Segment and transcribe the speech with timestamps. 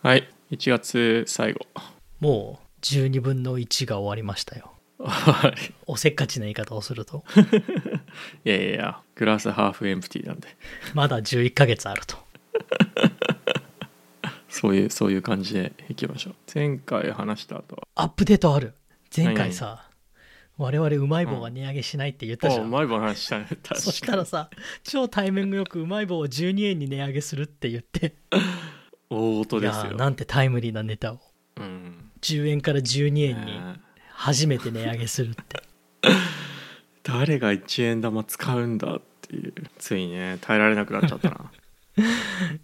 [0.00, 0.28] はい。
[0.52, 1.66] 1月最後。
[2.20, 4.72] もう12分の1が終わりましたよ。
[5.00, 5.54] は い
[5.86, 7.24] おせっかちな言い方をすると。
[8.44, 10.48] いやいやいやグラスハーフエンプティなんで。
[10.94, 12.16] まだ11ヶ月あると。
[14.48, 16.34] そういうそういう感じでいきましょう。
[16.54, 17.88] 前回話した後は。
[17.96, 18.74] アップデートある。
[19.14, 19.88] 前回さ
[20.58, 23.46] 我々うまい棒が値上げしないって言ったじゃん、あうまい棒の話したね。
[23.46, 23.80] 確かに。
[23.80, 24.50] そしたらさ
[24.84, 28.14] 超タイミングよくうまい棒を12円に値上げするって言って
[29.10, 29.94] 大音いですよ。
[29.94, 31.20] なんてタイムリーなネタを。
[31.56, 33.60] うん10円から12円にね
[34.12, 35.62] 初めて値上げするって。
[37.04, 41.50] 誰が1円玉使うんだっていうついね耐えられなくなっちゃったな。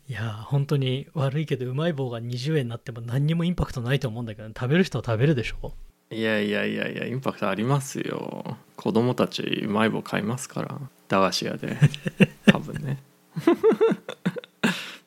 [0.08, 5.72] いやー本当に悪いけどうまい棒が20円になっても何にもインパクトないと思うんだけど食べる人は食べるでしょ？
[6.10, 8.56] いやいやいやいやインパクトありますよ。
[8.76, 10.78] 子供たちうまい棒買いますから。
[11.08, 11.76] 駄菓子屋で。
[12.46, 13.02] 多分ね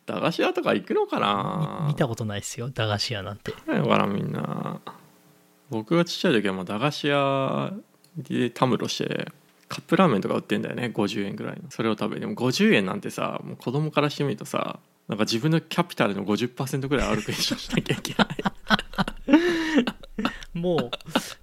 [0.08, 1.86] 駄菓子屋とか行くのかな？
[1.88, 3.54] 見たことないっすよ駄菓子屋なんて。
[3.68, 4.80] ないのかなみんな。
[5.70, 7.74] 僕がちっちゃい時はもう駄菓子屋
[8.18, 9.28] でたむろして
[9.68, 11.70] カップラーメンとか売ってんだよね50円ぐらいの。
[11.70, 12.22] それを食べて。
[12.22, 18.28] でも50円なんてさもう子供からしてみるとさなんか自分のキャピタルの50%ぐらい歩くでしょしなきゃいけない。
[20.58, 20.90] もう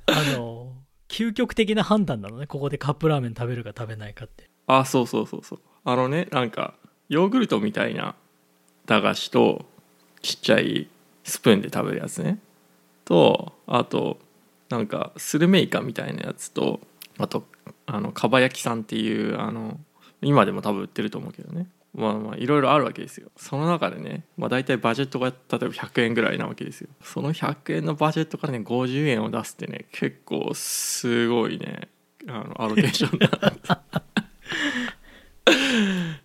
[0.06, 0.72] あの
[1.08, 4.48] 究極的な判断なのねここでカップラーメン食べるか食べないかって。
[4.66, 5.60] あそうそうそうそう。
[5.84, 6.74] あのねなんか
[7.10, 8.14] ヨーグルトみたいな
[8.86, 9.64] 駄菓子と
[10.22, 10.88] ちっちゃい
[11.24, 12.38] スプーンで食べるやつね。
[13.04, 14.18] とあと
[14.68, 16.80] なんかスルメイカみたいなやつと
[17.18, 17.44] あと
[17.86, 19.78] あのかば焼きさんっていうあの
[20.22, 21.66] 今でも多分売ってると思うけどね。
[21.94, 23.30] まあまあいろいろあるわけですよ。
[23.36, 26.88] その中でね、まあ、大体バジェットが例えば100円ぐらいなわけですよ。
[27.02, 31.88] その100円のバジェットからね50円を出すってね結構すごいね
[32.26, 33.84] あのアロケーションだ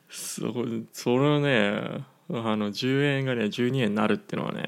[0.09, 4.67] そうそれねあの10円がね12円になるっていうのはね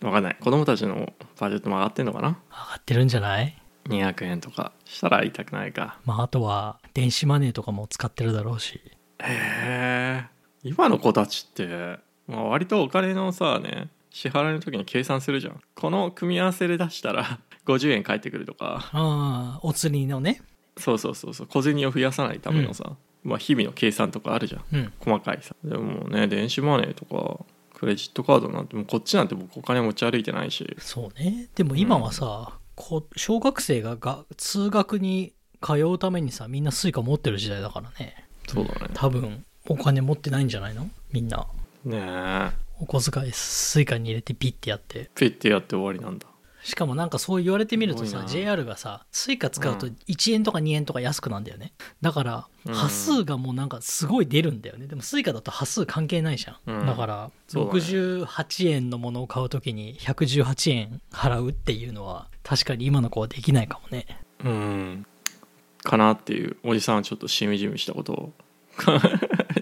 [0.00, 0.36] 分かんない。
[0.40, 2.28] 子供たちのバジェットも上がってんのかな？
[2.28, 2.38] 上が
[2.78, 4.72] ってるんじゃない？200円とか。
[4.84, 5.98] したら痛くないか。
[6.04, 8.80] まああとは電子マネーとかも使ってるだろうし。
[9.20, 10.24] へえ
[10.62, 15.60] 今の子たちって、まあ、割とお金のさね支払いの時に計算するじゃん。
[15.74, 18.88] この組み合わせで出したら 50円返ってくるとか。
[18.92, 20.40] ああお釣りのね。
[20.78, 21.46] そうそうそうそう。
[21.46, 24.64] 小銭を増やさないためのさ、まあ、日々の計算とかあるじゃん。
[24.72, 24.92] うん。
[25.00, 25.54] 細かいさ。
[25.64, 27.44] でもね電子マネーとか
[27.74, 30.76] クレジットカードなんてもうこっちなんて僕お金持ち歩いてないし。
[30.78, 31.48] そうね。
[31.54, 38.24] でも今はさ、こ小学生がが通学に通うためにさみんなスイカ持ってる時代だからね。
[38.46, 38.90] そうだね。
[38.94, 40.88] 多分お金持ってないんじゃないの？
[41.12, 41.46] みんな。
[41.84, 42.50] ねえ。
[42.78, 45.10] お小遣いスイカに入れてピッてやって。
[45.14, 46.26] ピッてやって終わりなんだ
[46.66, 49.96] しかもなんかそう言われてみるとさ JR がさスイカ使うとうん。
[50.08, 51.72] 1円とか2円とか安くなんだよね。
[52.00, 52.74] だからうん。
[52.74, 54.88] 端数がもうなんかすごい出るんだよね。
[54.88, 56.86] でもスイカだと端数関係ないじゃん、うん。
[56.86, 57.80] だからそうだね。
[57.80, 64.04] 68円のものを買う時に118円払うっていうのは確かに今の子はできないかもね。
[64.44, 65.06] うん。
[65.84, 68.32] かなっていうおじさんはちょっとしみじみしたことを。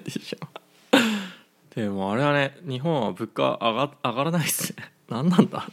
[0.05, 0.49] でしょ
[1.75, 4.91] でもあれはね日本は物価上が上がらないっすね。
[5.11, 5.69] 何なんだ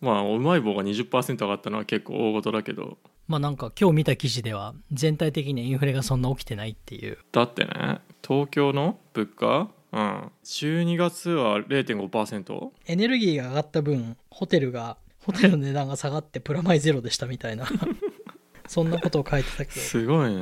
[0.00, 2.98] まあうまい棒が20%上がったのは結構大事だけど。
[3.28, 7.18] まあなんか今日見た記事では全体的にインフレがそんな起きてないっていう。
[7.32, 9.68] だってね東京の物価？
[9.92, 10.30] うん。
[10.44, 17.66] 12月は0.5%エネルギーが上がった分ホテルがホテルの値段が下がってプラマイゼロでしたみたいな。
[18.66, 20.40] そんなことを書いてたけどすごいね。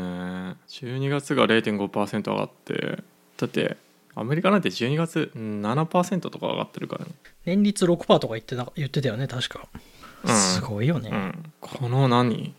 [0.68, 3.02] 12月が0.5%上がって。
[3.38, 3.76] だって
[4.14, 7.12] アメリカなんて12月うん7%とか上がってるからね。
[7.44, 9.68] 年率6%とか言ってた言ってたよね確か、
[10.24, 10.34] うん。
[10.34, 11.52] すごいよね、うん。
[11.60, 12.54] この何？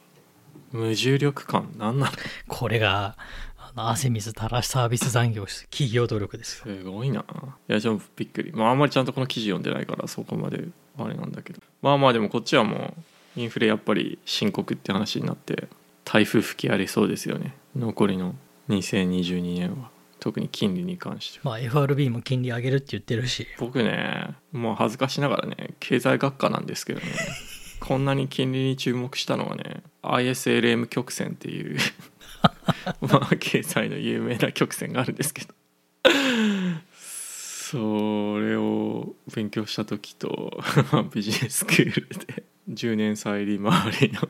[0.71, 1.73] 無重力感。
[1.77, 2.11] 何なの？
[2.47, 3.17] これが
[3.57, 6.65] あの汗水垂らしサービス残業し企業努力ですよ。
[6.65, 7.25] すごいな。
[7.67, 8.51] いやちょっとびっくり。
[8.53, 10.63] まああんまりちゃんとこの記事読んでないからそこまで
[10.97, 11.61] あれなんだけど。
[11.81, 12.93] まあまあでもこっちはも
[13.37, 15.67] うインフレやっぱり深刻って話になって
[16.03, 17.53] 台風吹き荒れそうですよね。
[17.75, 18.35] 残りの
[18.69, 19.89] 2022年は
[20.19, 21.45] 特に金利に関しては。
[21.45, 23.47] まあ FRB も金利上げるって言ってるし。
[23.57, 27.05] 僕ねもう恥ずかしながらね経済学科なんですけどね。
[27.79, 31.77] こんなに金利に注目したのはね ISLM 曲線っていう
[33.01, 35.53] まあ経済の有名な曲線があるんですけど。
[37.69, 40.59] それを勉強した時と
[41.13, 44.27] ビジネススクールで10年債利回りの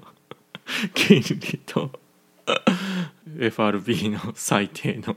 [0.93, 1.89] 金利と
[3.39, 5.15] FRB の最低の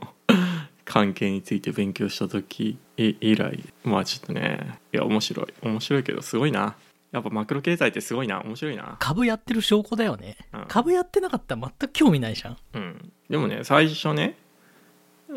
[0.93, 5.47] 関係について勉強した時い以来まあちょっとねいや面白い。
[5.63, 6.75] 面白いけどすごいな。
[7.11, 8.41] やっぱマクロ経済ってすごいな。
[8.41, 8.97] 面白いな。
[8.99, 10.65] 株やってる証拠だよね、うん。
[10.67, 12.57] 株やってなかったら全く興味ないじゃん。
[12.73, 13.11] うん。
[13.27, 14.37] でもね最初ね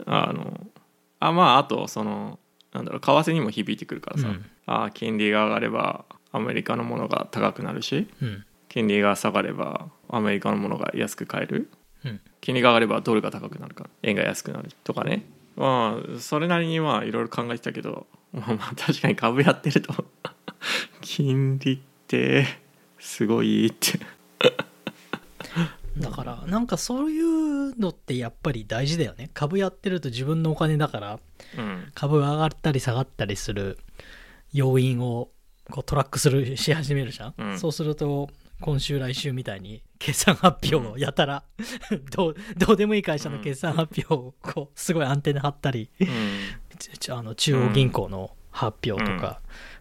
[0.04, 0.66] あの
[1.20, 2.38] あまああとその
[2.74, 4.44] なんだろう為替にも響いてくるからさ、うん。
[4.66, 8.08] ああ金利が上がればアメリカのものが高くなるし。
[8.20, 8.44] うん。
[8.68, 11.70] 金利が下がればアメリカのものが安く買える。
[12.04, 12.20] うん。
[12.42, 15.24] 金利が上がればドルが高くなるから円が安くなるとかね
[15.56, 20.04] まあそれなりにまあいろいろ考えてたけどまあ まあ確かに株やってると。
[21.00, 22.46] 金利って
[22.98, 23.98] すごいって。
[25.98, 29.30] だからなんかそういうのってやっぱり大事だよね。
[29.32, 31.18] 株やってると自分のお金だから
[31.56, 31.90] うん。
[31.94, 33.78] 株が上がったり下がったりする
[34.52, 35.30] 要因を
[35.70, 37.58] こうトラックするし始めるじゃん、うん。
[37.58, 38.28] そうすると
[38.60, 41.44] 今週来週みたいに決算発表をやたら、
[42.10, 46.08] どうどうでもいい会社の決算発表をこうすごいアンテナ張ったり、うん。
[46.98, 49.20] ちあの中央銀行の発表とか、うん。
[49.20, 49.38] ま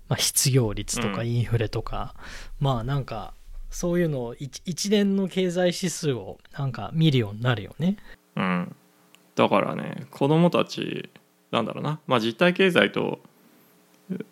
[0.09, 1.27] あ、失業率とかうん。
[1.27, 2.15] インフレとか、
[2.59, 3.33] まあなんか
[3.69, 7.97] そういうのを一一連の経済指数をなんか見るようになるよね。
[8.35, 8.75] うん、
[9.35, 11.09] だからね子供たち
[11.51, 11.99] なんだろうな。
[12.07, 13.29] まあ実体経済とう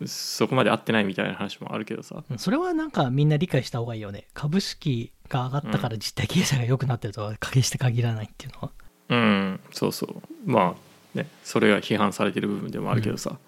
[0.06, 4.26] そこまで合ってないみたいな話もあるけどさうんそれはなんかみんな理解した方がいいよね。
[4.34, 8.70] 株式が上がったから実体経済が良くなってるとは決して限らないっていうのは。
[9.08, 13.38] うんそうそうまあねそれが批判されてる部分でもあるけどさ、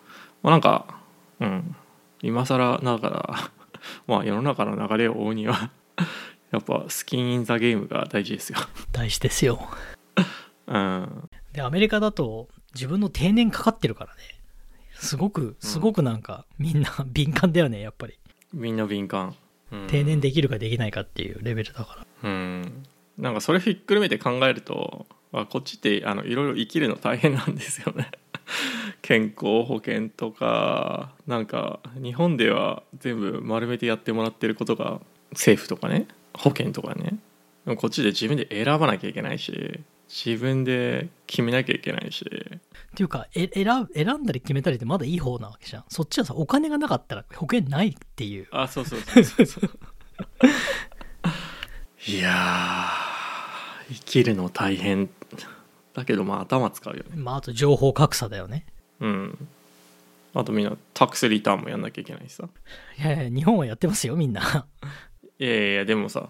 [0.43, 1.01] まあなんか
[1.41, 1.77] うん
[2.23, 3.51] 今更だから
[4.07, 5.71] まあ世の中の流れを追うには
[6.51, 8.59] やっぱスキン・イン・ザ・ゲームが大事ですよ
[8.93, 9.69] 大事ですよ。
[10.67, 14.21] うんで、アメリカだと自分の定年かかってるからね。
[14.99, 18.19] すごく、すごくなんかみんな 敏感だよね、やっぱり。
[18.53, 19.35] みんな敏感、
[19.73, 19.87] うん。
[19.87, 22.29] 定年できるかできないかっていうレベルだから。
[22.31, 22.85] うん。
[23.19, 28.11] なんかそれひっくるめて考えるとあこっちってあのいろいろ生きるの大変なんですよね。
[29.03, 35.01] 健康保険とかなんか日本では全部丸めてやってもらってることが
[35.33, 37.19] 政府とかね保険とかね。
[37.77, 42.25] こっちで自分で選ばなきゃいけないし自分で決めなきゃいけないし。
[42.25, 42.29] っ
[42.97, 45.85] ていうかえ選選んだり決めたりってまだいい方なわけじゃん。
[45.89, 48.47] そっちはさお金がなかったら保険ないっていう。
[48.51, 49.71] あそうそうそうそうそう。
[52.09, 55.11] いやー生きるの大変
[55.95, 57.11] だけどまあ頭使うよね。
[57.17, 58.67] まああと情報格差だよね。
[59.01, 59.49] うん。
[60.35, 62.49] あとみんなタックスリターンもやんなきゃいけないしさ。
[62.99, 64.67] いやいや日本はやってますよみんな。
[65.39, 66.29] いやいやいやでもさ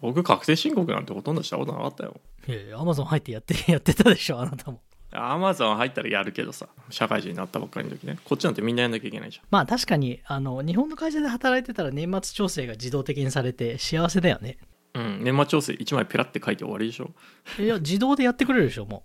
[0.00, 4.80] 僕確定申告なんてほとんどしたことなかったよいやいやアマゾン入ってやって やってたでしょあなたも。
[5.12, 8.18] アマゾン入ったらやるけどさ社会人になったばっかりの時ね。
[8.24, 14.58] こっちなんてみんなやんなきゃいけないじまあ確かにあの日本の会社で働いてたら年末調整が自動的にされて幸せだよね。
[14.94, 17.10] ゃんうん年末調整1枚ペラって書いて終わりでしょ。
[17.58, 19.04] いや自動でやってくれるでしょも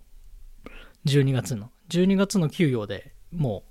[1.04, 1.08] う。
[1.08, 1.70] 12月の。
[1.88, 3.64] 12月の給与でも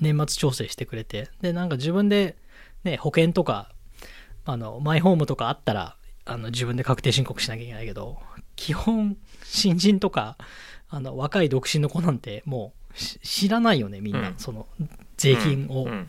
[0.00, 1.28] う年末調整してくれて。
[1.40, 2.36] でなんか自分で、
[2.84, 3.72] ね、保険とか
[4.44, 8.18] あのマイホームとかあったらあの自分で確定申告しなきゃいけないけど
[8.58, 10.36] 基本新人とか
[10.90, 14.34] あの若い独身の子なんてもうし知らないよねみんな、うん。
[14.36, 14.66] その
[15.16, 16.08] 税金を、うん。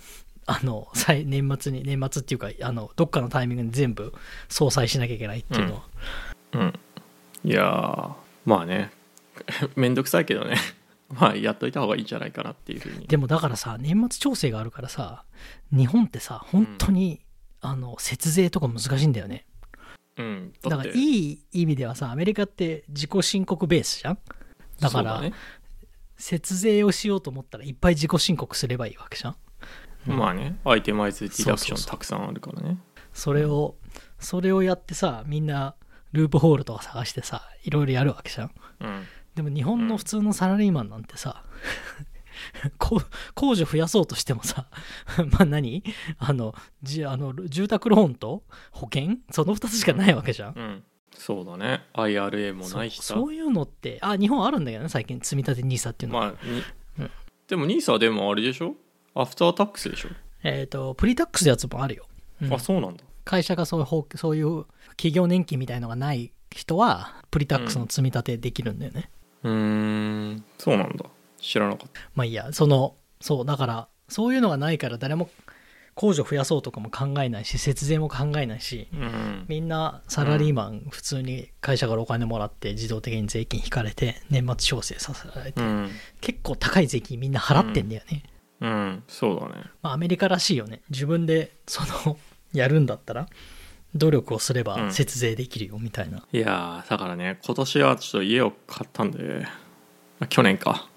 [0.51, 4.15] あの再年末に年末っていうかあのどっかのタイミングで全部
[4.47, 5.83] 相殺しなきゃいけないっていうのは、
[6.53, 6.79] うん。
[7.43, 8.13] いやー
[8.45, 8.89] まあね。
[9.77, 10.57] めんどくさいけどね。
[11.09, 13.05] まあやっといた方がいいんじゃないかなっていうふうに。
[13.05, 15.23] でもだからさ年末調整があるからさ
[15.71, 17.21] 日本ってさ本当に、
[17.61, 19.45] あの節税とか難しいんだよね
[20.19, 20.53] うん。
[20.61, 24.19] だからいい意味ではさアメリカって自己申告ベースじゃん？
[24.79, 25.33] だからね。
[26.17, 29.35] 節税をしようと思ったらいっぱい自己申告すればいいわけじゃん。
[30.05, 30.59] まあね。
[30.65, 32.77] アイテマイズディダクションたくさんあるからね。
[33.13, 33.75] それを
[34.19, 35.75] それをやってさみんな
[36.11, 38.51] ループホールとか探してさいろいろやるわけじゃん。
[38.81, 39.05] うん。
[39.35, 41.45] でも日本の普通のサラリーマンなんてさ、
[43.35, 44.67] 控除増やそうとしてもさ
[45.31, 45.83] まあ何？
[46.17, 49.17] あのじあの住宅ローンと保険？
[49.31, 50.53] その2つしかないわけじゃん。
[50.55, 50.83] うん。
[51.13, 51.83] そうだね。
[51.93, 53.13] IRA もないしさ。
[53.15, 55.19] そういうのってあ日本あるんだけどね最近。
[55.21, 56.19] 積み立て NISA っていうの。
[56.19, 56.63] は、まあに
[56.99, 57.11] うん。
[57.47, 58.75] でも NISA でもあれでしょ？
[59.15, 60.09] アフタータックスでしょ、
[60.43, 62.05] えっ、とプリタックスのやつもあるよ、
[62.41, 62.53] うん。
[62.53, 63.03] あそうなんだ。
[63.25, 69.11] 会社がそういう法そういう企業年金みたいのがない人はプリタックスの積み立てできるんだよね、
[69.43, 69.51] うー
[70.31, 70.43] ん。
[70.57, 71.05] そうなんだ
[71.41, 72.01] 知らなかった。
[72.15, 72.51] まあいいや。
[72.51, 75.29] そのそうだからそういうのがないから誰も
[75.95, 79.45] 控除増やそうとかも考えないし節税も考えないしうん。
[79.47, 85.89] みんなサラリーマン普通に会社からお金もらって自動的に税金引かれて年末調整させられて、うん。
[86.21, 88.23] 結構高い税金みんな払ってんだよね、
[88.61, 89.03] うん。
[89.07, 89.63] そうだね。
[89.81, 90.81] まあ、アメリカらしいよね。
[90.89, 92.17] 自分でその
[92.53, 93.27] やるんだったら
[93.95, 94.91] 努力をすればうん。
[94.93, 99.45] 節税できるよみたいな、いやーだからね今年はちょっと家を買ったんで
[100.19, 100.88] あ去年か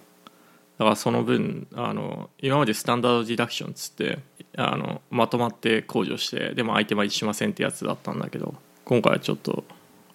[0.79, 4.19] だからその分あの今までスタンダードディダクションっつって
[4.57, 9.65] あのまとまって控除してでもアイテマイズしませんってやつだったんだけど今回はちょっと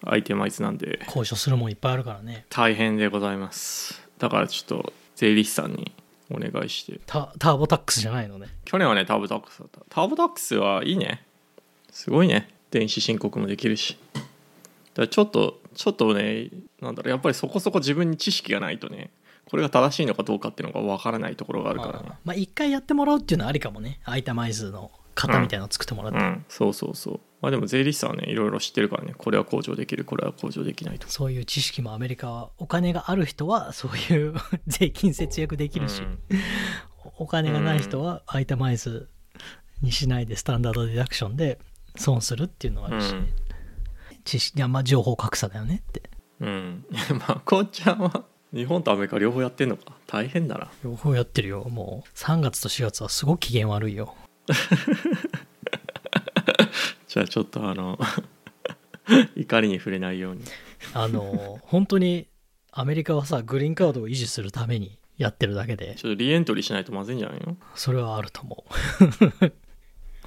[0.04, 2.44] アイテマイズなんで交渉するもんいっぱいあるからね。
[2.50, 4.06] 大変でございます。
[4.18, 5.92] だからちょっと税理士さんに
[6.30, 7.00] お願いして。
[7.06, 8.48] タターボタックスじゃないのね。
[8.64, 9.80] 去年はねターボタックスだった。
[9.88, 11.24] ターボタックスはいいね。
[11.90, 12.48] すごいね。
[12.70, 13.98] 電子申告もできるし。
[14.14, 14.26] だか
[15.02, 16.48] らちょっとちょっとね
[16.80, 19.10] なんだろうやっぱりそこそこ自分に知識がないとね
[19.50, 22.10] これが正しいのかどうかっていうのが分からないところがあるからね。
[22.24, 24.00] まあ一回やってもらうっていうのはありかもね。
[24.04, 26.44] アイタマイズの型みたいなのを作ってもらって、うん。
[26.48, 27.20] そうそうそう。
[27.40, 29.14] まあでも税理士さんはねいろいろ知ってるからね。
[29.16, 30.04] これは控除できる。
[30.04, 31.06] これは控除できないと。
[31.06, 34.34] かそういう知識もアメリカはお金がある人はそういう
[34.66, 36.18] 税金節約できるし、うん。
[37.16, 39.08] お金がない人はアイタマイズ
[39.80, 41.58] にしないでスタンダードディダクションで
[41.96, 43.32] 損するっていうのがあるし、ね
[44.24, 46.02] 知識いやまあ情報格差だよねって。
[46.40, 46.84] うん。
[47.18, 49.94] まあこうちゃんは日本とアメリカ両方やってんのか？
[50.06, 50.70] 大変だな。
[50.84, 51.64] 両方やってるよ。
[51.68, 54.14] もう3月と4月はすごく機嫌悪いよ。
[57.06, 57.98] じゃあちょっとあの
[59.36, 60.42] 怒りに触れないように。
[60.94, 62.26] あの本当に
[62.72, 65.94] アメリカはさグリーンカードを維持するためにやってるだけで。
[65.96, 67.56] ちょっとリエントリーしないとまずいんじゃないの？
[67.74, 68.64] それはあると思
[69.42, 69.52] う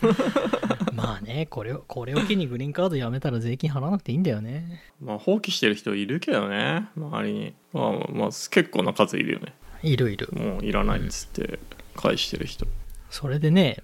[0.94, 4.84] まあねこれをこれを機にグリーンカードやめたら税金払わなくていいんだよね。
[5.02, 7.54] まあ放棄してる人いるけどね周りに。
[7.74, 9.54] まあまあ結構な数いるよね。
[9.84, 10.30] いるいる。
[10.34, 11.60] もういらないっつって
[11.96, 12.68] 返してる人。
[13.10, 13.78] それでね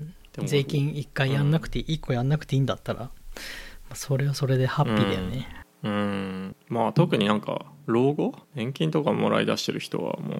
[0.43, 3.11] 税金1回やんなくて、1個やんなくていいんだったらま
[3.91, 5.47] あそれはそれでハッピーだよね、
[5.83, 6.55] うん。
[6.69, 8.35] まあ特になんか老後？
[8.53, 10.35] 年金とかもらい出してる人はも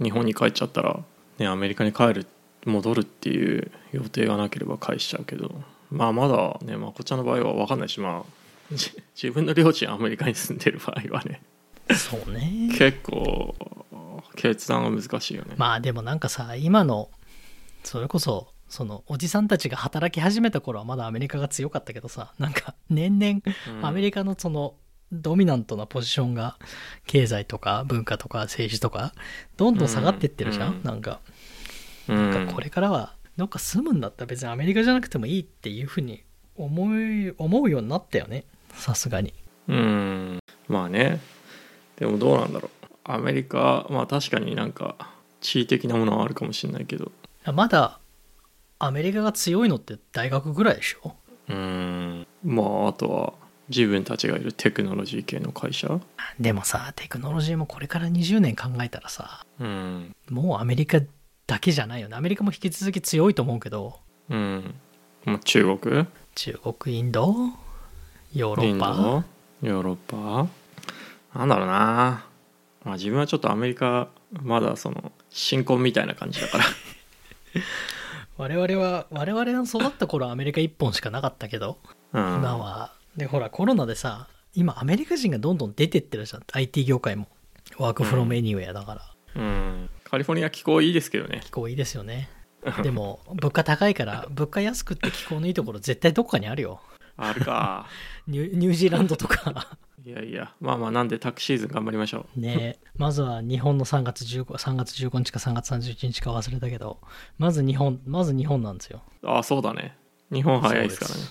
[0.00, 1.00] う日本に帰っちゃったら
[1.38, 2.26] ねアメリカに帰る
[2.64, 5.62] 戻るっていう予定がなければ返しちゃうけど。
[5.92, 11.42] まあまだねまこちゃんの場合は分かんないしまあじ 自分の両親アメリカに住んでる場合はね。
[11.94, 12.70] そうね。
[12.78, 13.54] 結構
[14.34, 17.10] 決断が難しいよね、まあでもなんかさ今の
[17.84, 23.40] それこそそのおじさんたちが働き始めた頃はまだアメリカが強かったけどさなんか年々
[23.78, 23.86] うん。
[23.86, 24.74] アメリカのその
[25.12, 26.56] ドミナントなポジションが
[27.06, 29.12] 経済とか文化とか政治とか
[29.58, 30.82] どんどん下がってってるじゃん、うん。
[30.82, 31.31] なんかうん
[32.08, 36.22] なんかこれからはどっか住むんだったら別にアメリカじゃなくてもいいっていうふうに
[36.56, 38.44] 思い思うようになったよね。
[38.74, 39.32] さすがに。
[39.68, 40.38] うん。
[40.68, 41.20] まあね。
[41.96, 42.86] でもどうなんだろう。
[43.04, 44.96] アメリカまあ確かになんか
[45.40, 47.10] 地位的なものはあるかもしれないけど。
[47.52, 47.98] まだ
[48.78, 51.14] アメリカが強いのって大学ぐらいでしょ？
[51.48, 52.26] うん。
[52.44, 53.32] まああとは
[53.68, 56.00] 自分たちがいるテクノロジー系の会社。
[56.38, 60.14] でもさテクノロジーもこれから20年考えたらさうん。
[60.28, 61.00] もうアメリカ
[61.52, 62.16] だけじゃないよね。
[62.16, 63.98] アメリカも引き続き強いと思うけど。
[64.30, 64.74] うん。
[65.26, 66.06] まあ中国？
[66.34, 67.34] 中国インド？
[68.32, 69.24] ヨーロインッパド？
[69.60, 70.48] ヨーロッパ？
[71.38, 72.24] なんだろうな。
[72.84, 74.08] まあ自分はちょっとアメリカ
[74.42, 76.64] まだその新婚みたいな感じだから。
[78.38, 81.76] 我々は我々の育った頃はアメリカ1本しかなかったけど。
[82.14, 82.22] うん。
[82.36, 82.94] 今は。
[83.14, 86.44] でほらコロナでさ今アメリカ人がどんどん出てってるじゃん。
[86.50, 87.28] IT 業界も。
[87.76, 89.02] ワークフロムエニウェアだから、
[89.36, 91.40] うんカリフォルニア気候いいですけどね。
[91.42, 92.28] 気候いいですよね。
[92.84, 96.82] でも物価高いから物価安くって気候のいいところ絶対どっかにあるよ。
[97.16, 97.86] あるか。
[98.28, 99.78] ニュージーランドとか。
[100.04, 100.52] いやいや。
[100.60, 102.78] まあまあなんでタクシーズン頑張りましょね。
[102.94, 107.00] まずは日本の3月15 3月15日か3月31日か忘れたけど
[107.38, 109.00] まず日本まず日本なんですよ。
[109.22, 109.96] うああそうだね。
[110.30, 111.22] 日本早いですからね。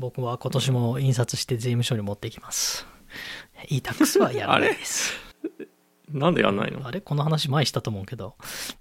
[0.00, 2.84] 僕は今年も印刷して税務署に持っていきます。
[3.68, 5.12] e-tax はやらないです
[6.12, 6.86] なんでやんないの？
[6.86, 7.00] あれ？
[7.00, 8.36] この話前したと思うけど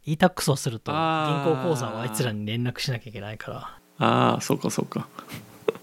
[0.06, 1.00] e-tax をすると銀
[1.56, 3.58] 行口座をあいつらに連絡しなきゃいけないから。
[3.98, 5.08] ああそうかそうか。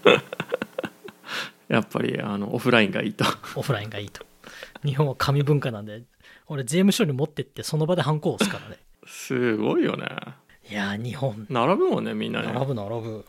[1.67, 3.25] やっぱりあのオフラインがいいと。
[3.55, 4.25] オフラインがいいと。
[4.83, 6.03] 日本は紙文化なんで
[6.47, 8.77] 俺税務署に持ってってその場でハンコを押すからね。
[9.05, 10.07] すごいよね。
[10.69, 11.47] いやー日本。
[11.49, 12.51] 並ぶもんねみんなね。
[12.53, 13.25] 並ぶ並ぶ。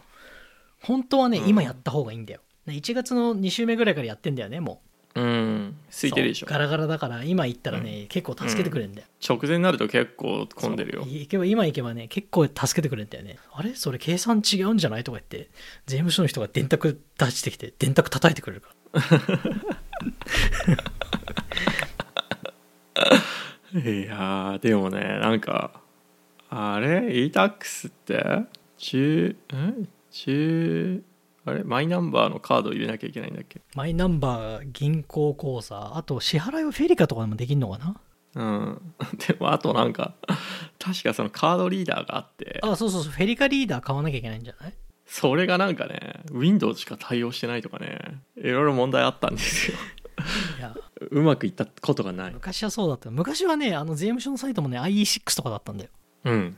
[0.83, 1.49] 本当はね、うん。
[1.49, 2.41] 今やった方がいいんだよ。
[2.67, 4.83] 1月の2週目ぐらいからやってんだよねも
[5.15, 5.25] うん。
[5.25, 6.47] う空いてるでしょ。
[6.47, 11.05] ガラガラだから今行ったらね、結構助けてくれるんだよ、直前になると結構混んでるよ。
[11.09, 13.39] 行けば今行けばね結構助けてくれるんだよね。
[13.53, 13.75] あれ？
[13.75, 15.05] それ計算違うんじゃない？
[15.05, 15.51] とか言って
[15.87, 19.01] 税務署の人が電卓出してきて電卓叩いてくれるから。
[23.81, 25.81] いやーでもねなんか
[26.49, 28.45] あれ？E-tax って？
[28.77, 31.03] 中ん中
[31.47, 31.65] あれ？
[31.65, 33.61] マイナンバーのカード入れなきゃいけないんだっけ？
[33.75, 37.97] マイナンバー銀行口座あと支払いはフェリカとかでもできるのかな？
[38.35, 38.95] うん。
[39.29, 40.15] でもあとなんか
[40.79, 42.61] 確かそのカードリーダーがあって。
[42.63, 43.13] あそうそうそう。
[43.13, 44.75] フェリカリーダー買わなきゃいけないんじゃない？
[45.07, 47.99] それがなんかね Windows しか対応してないとかね
[48.37, 49.77] いろいろ問題あったんですよ。
[50.59, 50.75] いや。
[51.11, 52.33] うまくいったことがない。
[52.33, 53.11] 昔はそうだった。
[53.11, 55.91] 昔はねあの税務署のサイトもね IE6 とかだったんだよ
[56.25, 56.57] うん。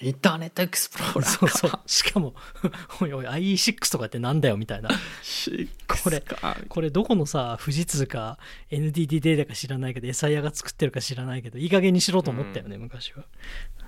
[0.00, 1.80] インターネットエクスプローラーそうそう。
[1.86, 2.34] しかも
[3.00, 4.90] おいおい IE6 とかってなんだよみたいな。
[4.90, 6.56] これか。
[6.68, 8.38] これどこのさ富士通か
[8.70, 13.24] NTT データか知らないけどエサイヤが作ってるか知らないけどいい加減にしろと思ったよね、昔は。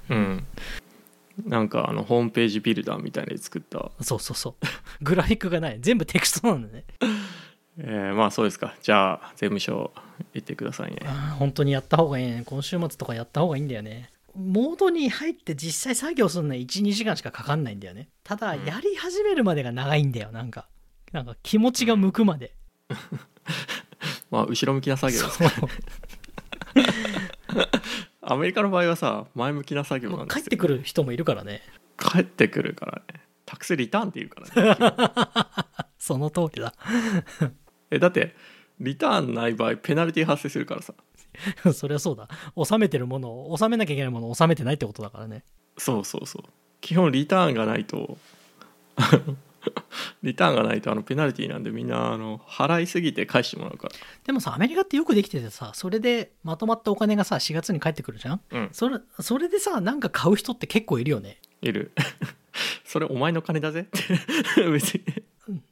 [0.08, 0.46] うん。
[1.44, 3.90] なんかあのホームページビルダーみたいなので作った。
[4.00, 4.66] そうそうそう。
[5.04, 5.78] グラフィックがない。
[5.80, 6.84] 全部テクストなんだね。
[7.78, 8.74] えー、まあそうですか。
[8.80, 9.92] じゃあ税務署
[10.32, 11.00] 行ってくださいね。
[11.38, 12.42] 本当にやった方がいいね。
[12.46, 18.08] 今週末とかやった方がいいんだよねモードに入って実際作業するのは12時間しかかかんないんだよね。
[18.22, 18.64] ただうん。
[18.64, 20.30] やり始めるまでが長いんだよ。
[20.32, 20.68] なんか
[21.12, 22.54] なんか気持ちが向くまで。
[24.30, 25.22] まあ後ろ向きな作業。
[25.22, 25.68] ですそう。
[28.28, 30.42] アメリカの場合はさ前向きな作業なんですよ。
[30.42, 31.62] 帰ってくる人もいるからね。
[31.98, 33.22] 帰ってくるからね。
[33.46, 35.76] タクスリターンって言うからね。
[35.98, 36.74] その通りだ。
[37.90, 38.34] えだって
[38.80, 40.92] リターンない場合ペナルティ発生するからさ
[41.74, 42.28] そりゃそうだ。
[42.54, 45.44] 納めてるものを納めなきゃいけないものを納めてないってことだからね。
[45.78, 46.42] そうそうそう。
[46.80, 48.16] 基本リターンがないと
[50.22, 53.88] リターンがないとあのペナルティなんでみんなあの払いすぎて返してもらうか
[54.24, 58.40] でもさアメリカってよくできててさそれでまとまったお金がさ4月に返ってくるじゃん？
[58.50, 58.68] らうん。
[58.72, 61.40] それそれでさなんか買う人って結構いるよね。
[61.62, 61.92] いる。
[62.84, 64.68] それお前の金だぜって。
[64.70, 65.24] 別にうん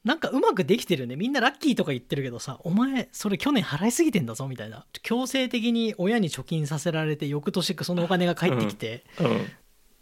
[0.04, 1.16] なんかうまくできてるよね。
[1.16, 4.87] みんなラッキーとか言ってるけどさお前それ去年払いすぎてんだぞみたいな。
[5.02, 9.25] 強制的に親に貯金させられて翌年そのお金が返ってきて、う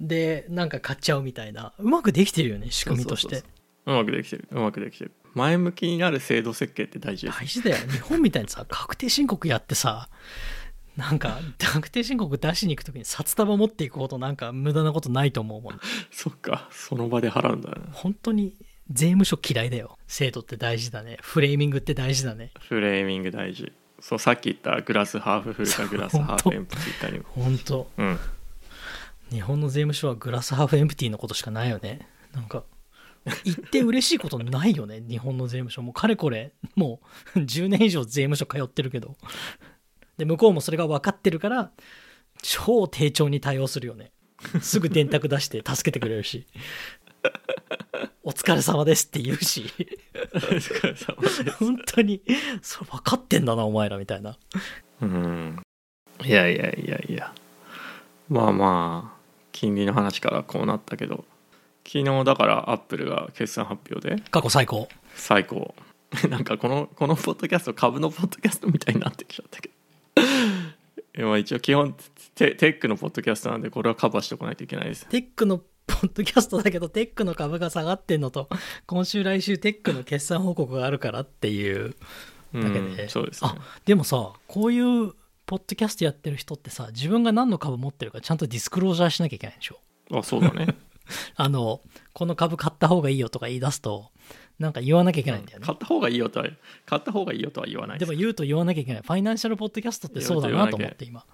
[0.04, 0.06] ん。
[0.06, 1.72] でなんか買っちゃうみたいな。
[1.78, 3.36] うまくできてるよね仕組みとして。
[3.36, 3.44] そ
[3.86, 4.48] うまくできてる。
[4.50, 5.12] うまくできてる。
[5.34, 10.08] 前向きになる制度設計って大事です大事だよ日本みたいにさ確定申告やってさ
[10.96, 15.80] なんか確定申告出しに行く時に札束持っていくほどなんか無駄なことないと思うもん。
[16.12, 16.68] そっか。
[16.70, 18.54] その場で払うんだな本当に
[18.90, 19.98] 税務署嫌いだよ。
[20.06, 21.18] 制度って大事だね。
[21.22, 22.52] フレーミングって大事だね。
[22.60, 23.72] フレーミング大事。
[24.00, 27.24] そうさっき言ったグラスハーフフルかグラスハーフエンプティーかにも。
[27.28, 27.88] 本当。
[27.96, 28.18] うん。
[29.30, 32.08] 日本の税務署はグラスハーフエンプティのことしかないよね。
[32.34, 32.64] なんか
[33.44, 35.02] 言って嬉しいことないよね。
[35.08, 35.90] 日本の税務署も。
[35.90, 37.00] うかれこれも
[37.36, 39.16] う10年以上税務署通ってるけど。
[40.18, 41.70] で向こうもそれが分かってるから
[42.42, 44.12] 超丁重に対応するよね。
[44.60, 46.46] すぐ電卓出して助けてくれるし
[48.22, 49.72] お疲れ様ですって言うし。
[50.34, 51.50] お疲れ様です。
[51.52, 52.22] 本当に
[52.62, 54.36] それ分かってんだなお前らみたいな。
[55.00, 55.62] うん。
[56.24, 57.32] いやいやいやいや。
[58.28, 59.20] まあまあ
[59.52, 61.24] 金利の話からこうなったけど。
[61.84, 64.22] 昨日だからアップルが決算発表で。
[64.30, 64.88] 過去最高。
[65.14, 65.74] 最高。
[66.28, 69.70] なんかこのこのポッドキャスト株のポッドキャストみたいになってきちゃったけ
[71.14, 71.24] ど。
[71.26, 71.94] まあ一応基本
[72.34, 75.06] テテックのポッドキャストなんでこれはカバーしておかないといけないです。
[75.08, 78.48] テックのポッドキャストだけど、テックの株が下がってんのと、
[78.86, 81.94] 今週来週テックの決算報告があるからっていう
[82.54, 82.78] だけで。
[82.78, 85.12] うんそうですねあ、でもさ、こういう
[85.46, 89.78] ポッドキャストやってる人ってさ、自分が何の株持ってるかちゃんとディスクロージャーしなきゃいけないでしょ？
[90.18, 90.66] あそうだね
[91.36, 91.80] あの、
[92.12, 94.10] この株買った方がいいよとか言い出すと、
[94.58, 95.66] なんか言わなきゃいけないんだよね。
[95.66, 96.46] 買った方がいいよとは
[96.86, 99.02] 買った方がいいよとは言わないでも言うと言わなきゃいけない。
[99.02, 101.24] ファイナンシャルポッドキャストってそうだなと思って今。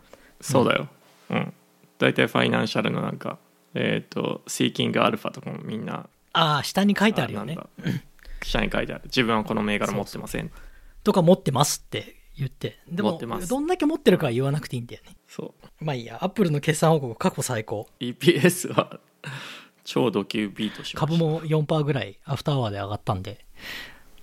[0.41, 0.89] そうだよ
[1.31, 1.53] うん
[1.99, 3.39] 大体ファイナンシャルのなんか
[3.79, 7.57] えっ、ーキングアルファとかもみんなああ、下に書いてあるよね。
[8.43, 9.03] 下に書いてある。
[9.05, 10.51] 自分はこの銘柄持ってません。
[11.05, 12.81] とか持ってますって言って。
[12.88, 13.49] でも持ってま、す。
[13.49, 15.17] どんだけ持ってるかは言わなくていいんだよね。
[15.29, 15.85] そう。
[15.85, 17.88] まあいいや、アップルの決算報告過去最高。
[18.01, 18.99] EPS は
[19.85, 20.99] 超ド級ビートしました。
[20.99, 23.45] 株も4%ぐらいアフターアワーで上がったんで、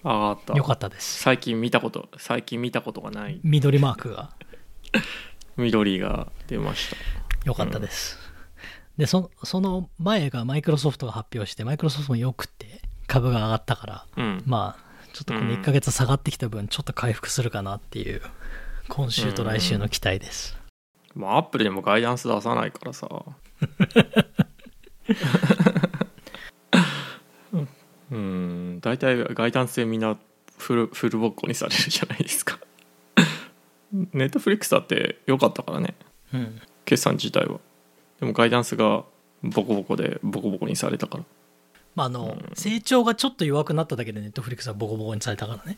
[0.04, 0.54] 上がった。
[0.54, 1.22] よかったです。
[1.22, 3.39] 最近見たこと最近見たことがない。
[3.44, 4.32] 緑マークが
[5.58, 6.98] 緑が出ました
[7.46, 8.25] 良かったです。
[8.98, 14.44] で、そその前がマイクロソフトが発表して、マイクロソフトもよくって株が上がったから、うん。
[14.46, 18.22] まあ、ちょっとこの1ヶ月下がってきた分、ちょっと回復するかなっていう、
[18.88, 20.58] 今週と来週の期待です。
[21.14, 23.08] まあアップルでもガイダンス出さないからさ。
[28.12, 28.80] うん。
[28.82, 30.18] 大体ガイダンスでみんな
[30.58, 32.60] フルフルボッコにされるじゃないですか。
[33.92, 35.96] ネットフリックスだって良かったからね。
[36.34, 36.62] うん。
[36.86, 37.60] 決算自体は
[38.19, 39.04] でもガイダンスが
[39.43, 41.23] ボコボコでボコボコにされたから。
[41.95, 45.78] まあ、あの、成長がちょっと弱くなっただけでネットフリックスはボコボコにされたからね。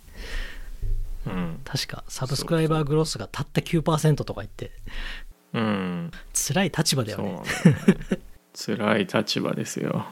[1.27, 1.59] うん。
[1.63, 4.71] 確か、サブスクライバーグロスがたった9%とか言って、
[5.53, 6.11] うん。
[6.33, 7.41] 辛い立場だよね。
[7.45, 8.17] そうなんだよね。
[8.53, 10.07] 辛い立場ですよ。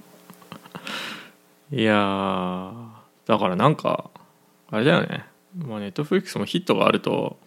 [1.72, 2.88] いやー
[3.26, 4.12] だからなんか
[4.70, 5.26] あれだよね。
[5.58, 7.38] まあネットフリックスもヒットがあると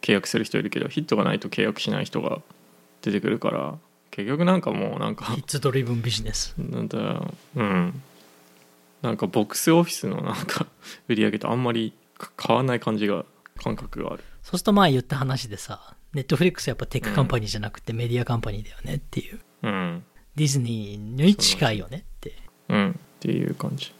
[0.00, 2.40] 契約する人いるけどヒットがないと契約しない人が
[3.02, 3.78] 出てくるから
[4.12, 6.54] 結局なんかもうなんかヒッツドリブンビジネス。
[6.58, 6.98] なんだ
[7.56, 8.02] うん
[9.00, 10.66] なんか box office のなんか
[11.08, 13.24] 売り上げとあんまりか変わんない感じが
[13.56, 19.40] 感覚があるそうするとまあ言った話でさ、ネットフリックスやっぱ tech company じゃなくて media company だよねっていう。
[19.62, 22.36] うんディズニーに近いよねって。
[22.68, 23.92] うんっていう感じ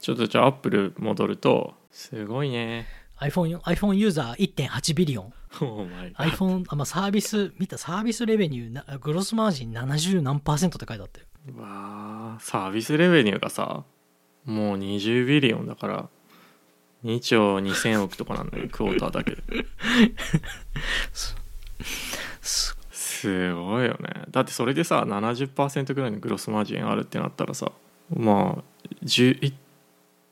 [0.00, 2.86] ちょっとじゃあアップル戻るとすごいね
[3.20, 5.32] iPhone, iPhone ユーザー1.8 billion。
[5.60, 5.86] Oh
[6.16, 11.26] iPhone、あまあ、サービス、見た service revenue な、 gross margin 70何パーセントって書いてあったよ。
[11.56, 13.84] うわーサービスレベニューがさ
[14.44, 16.08] もう20ビリオンだから
[17.04, 19.42] 2兆2000億とかなんだよ クォーターだけで。
[21.12, 21.36] す
[22.90, 24.24] すごいよね。
[24.30, 27.72] だってそれでさ70%ぐらいのグロスマージンあるってなったらさ
[28.14, 29.54] まあ10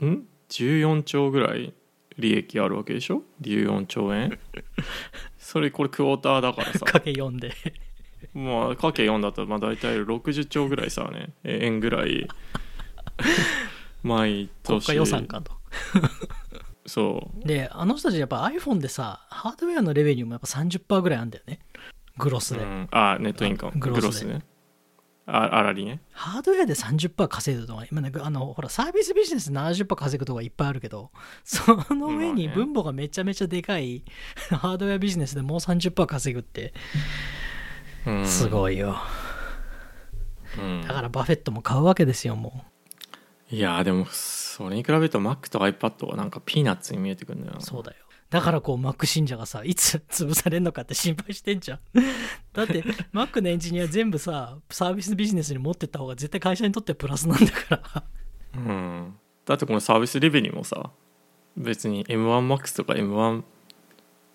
[0.01, 1.73] いん？14兆ぐらい
[2.19, 4.39] 利益あるわけでしょ？14兆円？
[5.39, 6.81] それこれクォーターだからさ。
[6.81, 7.55] かけ4で。
[8.35, 11.35] まあかけ4だとまあ大体60兆ぐらいさね。
[11.45, 12.29] 円ぐらい。
[14.03, 14.87] 毎年。
[14.87, 15.53] 国家予算かと。
[16.87, 17.47] そう。
[17.47, 21.61] で、あの人たちやっぱ iPhone でさ、ハードウェアのレベニューもやっぱ30%ぐらいあるんだよね。
[22.19, 22.61] グロスで。
[22.61, 23.73] うん、あネットインカム。
[23.79, 24.01] グロスで。
[24.01, 24.52] グロスね
[25.25, 31.11] ああらりねハードウェアで30%稼いでるとか、今ね、あの、ほら、サービスビジネスで70%稼ぐとかいっぱいあるけど、
[31.45, 34.03] その上に分母がめちゃめちゃでかい、
[34.51, 36.75] ハードウェアビジネスでもう30%稼ぐって、
[38.05, 38.97] うんすごいよ。
[40.59, 42.65] うんだからバフェットも買うわけですよ、も
[43.51, 47.63] いやーでもそれに比べると Mac と iPad はなんかピーナッツに見えてくるんだよなう。
[47.63, 47.99] そうだよ。
[48.33, 51.81] だからこう、Mac 信者がさ、いつ潰されるのかって心配してんじゃん。
[52.55, 58.05] だって、Mac のエンジニア全部さ、サービスビジネスに持ってった方が絶対会社にとってプラスなんだから。
[58.55, 59.15] うん、
[59.45, 60.91] だってこのサービス revenue もさ
[61.57, 63.43] 別に M1MAX とか M1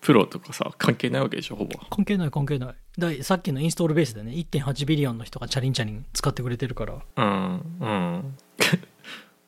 [0.00, 2.74] プロとかさ関係ないわけでしょほぼ関係ない関係ない。
[2.98, 7.02] ださっきの install base でね、1.8 billion の人がチャリンチャリン使ってくれてるから。
[7.16, 8.36] うんうん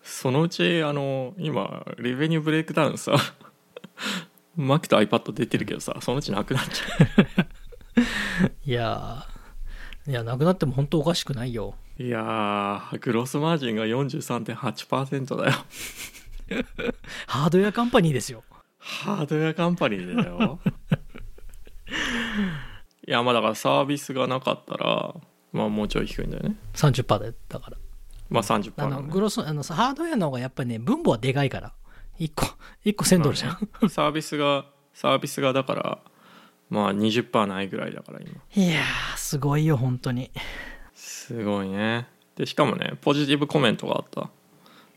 [0.03, 3.15] そのうちあの今 revenue breakdown さ
[4.59, 7.47] Mac と iPad 出てるけどさそのうちなくなっちゃ
[8.65, 11.75] いやー、いや、なくなっても本当おかしくないよ。
[11.99, 15.53] ういやーグロスマージンが43.8%だよ
[17.27, 18.43] ハードウェアカンパニーですよ。
[18.79, 20.59] ハードウェアカンパニーだよ
[23.07, 25.15] いやまあだからサービスがなかったら
[25.53, 27.77] まあもうちょい低いんだよね30%で、だから。
[28.31, 31.73] まあ30%あの、グロス、あの、ハードウェアの方がやっぱりね、分母はでかいから。
[32.21, 32.47] 1個、
[32.85, 33.89] 1個1000ドルじゃん。
[33.89, 35.99] サービスがサービスがだから
[36.69, 40.31] まあ20%ないぐらいだから今いやー、すごいよ、本当に。
[40.95, 42.07] すごいね
[42.37, 44.31] でしかもねポジティブコメントがあった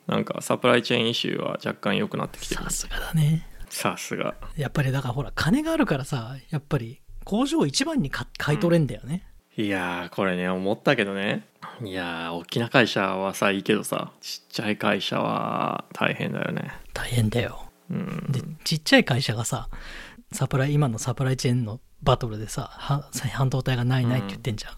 [0.05, 3.47] なんかサプライチェーンイシューは若干良くなってきてるさすがだね。
[3.69, 9.25] さすがやっぱりだからほら、金があるからさ、やっぱり工場を一番に買買い取れんだよね。
[9.55, 11.45] いやーこれね思ったけどね
[11.83, 17.63] いやー大きな会社はさいいけどさちっちゃい会社は大変だよね大変だよ。
[17.89, 19.69] うんで、ちっちゃい会社がさ、
[20.31, 24.73] サプライ、今のサプライチェーンのバトルでさ、は半導体がないないって言ってんじゃん。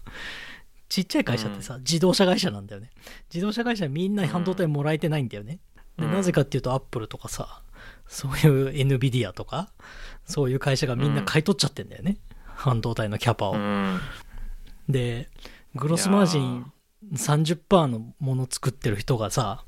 [0.88, 2.90] ちっちゃい会社ってさ、自動車会社なんだよね。
[3.32, 5.58] 自動車会社みんな半導体もらえてないんだよね。
[5.98, 7.62] でうんなぜかっていうと、アップルとかさ、
[8.06, 9.70] そういう NVIDIA とか、
[10.26, 12.18] そういう会社がみんな買い取っちゃってんだよね。
[12.44, 13.52] 半導体のキャパを。
[13.52, 14.00] うん
[14.88, 15.28] で、
[15.74, 16.72] グロスマージン
[17.12, 19.64] 30%のもの作ってる人がさ、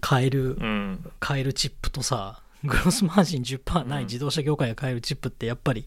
[0.00, 1.12] 買えるうん。
[1.20, 5.86] 買えるチップとさグロスマージン10%ない自動車業界が買えるチップってやっぱり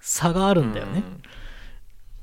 [0.00, 1.02] 差があるんだよね、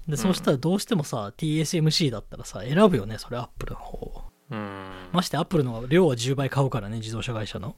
[0.07, 3.97] でそうしたらどうしてもさ TSMC だったらさ選ぶよねそれアップルの方。
[3.97, 7.75] をうん、うんましてアップルの量は10倍買うからね自動車会社の。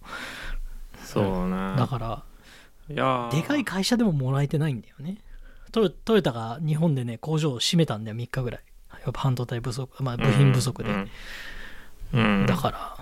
[1.03, 1.75] そうね。
[1.77, 2.23] だから
[2.89, 3.31] いやー。
[3.31, 5.17] でかい会社でももらえてないんだよね
[5.71, 8.61] トヨトヨタが日本でね工場を閉めたんだよ3日ぐらい。
[9.03, 11.09] やっぱ半導体不足、まあ、部品不足で、うん
[12.13, 12.45] うん。
[12.45, 12.97] だから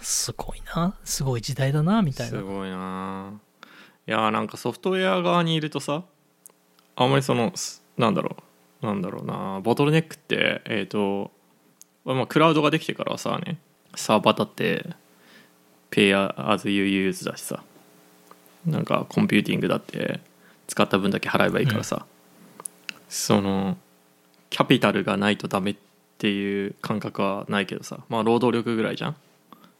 [0.00, 0.96] すごいな。
[1.04, 2.38] すごい時代だなみたいな。
[2.38, 3.32] すごいな。
[4.06, 6.04] いやーなんかソフトウェア側にいるとさ
[6.96, 8.36] あんまりそのすなんだろ
[8.82, 9.60] うなんだろうな。
[9.62, 11.30] ボトルネックってえっ、と
[12.04, 13.58] まあクラウドができてからはさね
[13.94, 14.86] サーバーだって
[15.90, 17.62] Pay as you use だしさ。
[18.66, 20.20] なんかコンピューティングだって
[20.70, 22.06] 使った分だけ払えばいいからさ、
[23.08, 23.76] その
[24.50, 25.76] キャピタルがないとダメっ
[26.16, 27.98] ていう感覚はないけどさ。
[28.08, 29.16] まあ労働力ぐらいじゃん。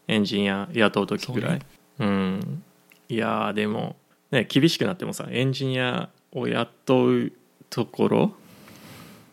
[0.08, 1.60] エンジニア雇う時ぐらい。
[1.96, 2.62] そううん。
[3.08, 3.94] いやーでも
[4.32, 7.32] ね厳しくなってもさエンジニアを雇う
[7.68, 8.32] ところ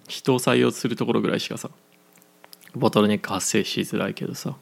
[0.08, 1.72] 人を採用するところぐらいしかさ
[2.76, 4.56] ボトルネック発生しづらいけどさ。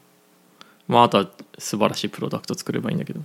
[0.88, 3.20] まああとは素晴らしいプロダクト作ればいいんだけど。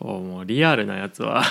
[0.00, 1.44] こうもうリアルなやつは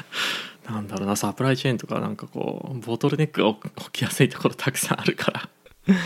[0.68, 5.48] なんだろうなサプライチェーンとかなんかこうボトルネックが起きやすいところたくさんあるから。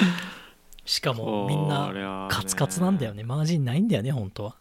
[0.84, 3.24] しかもみんこなカツカツなんだよね。
[3.24, 4.56] マージンないんだよね本当は。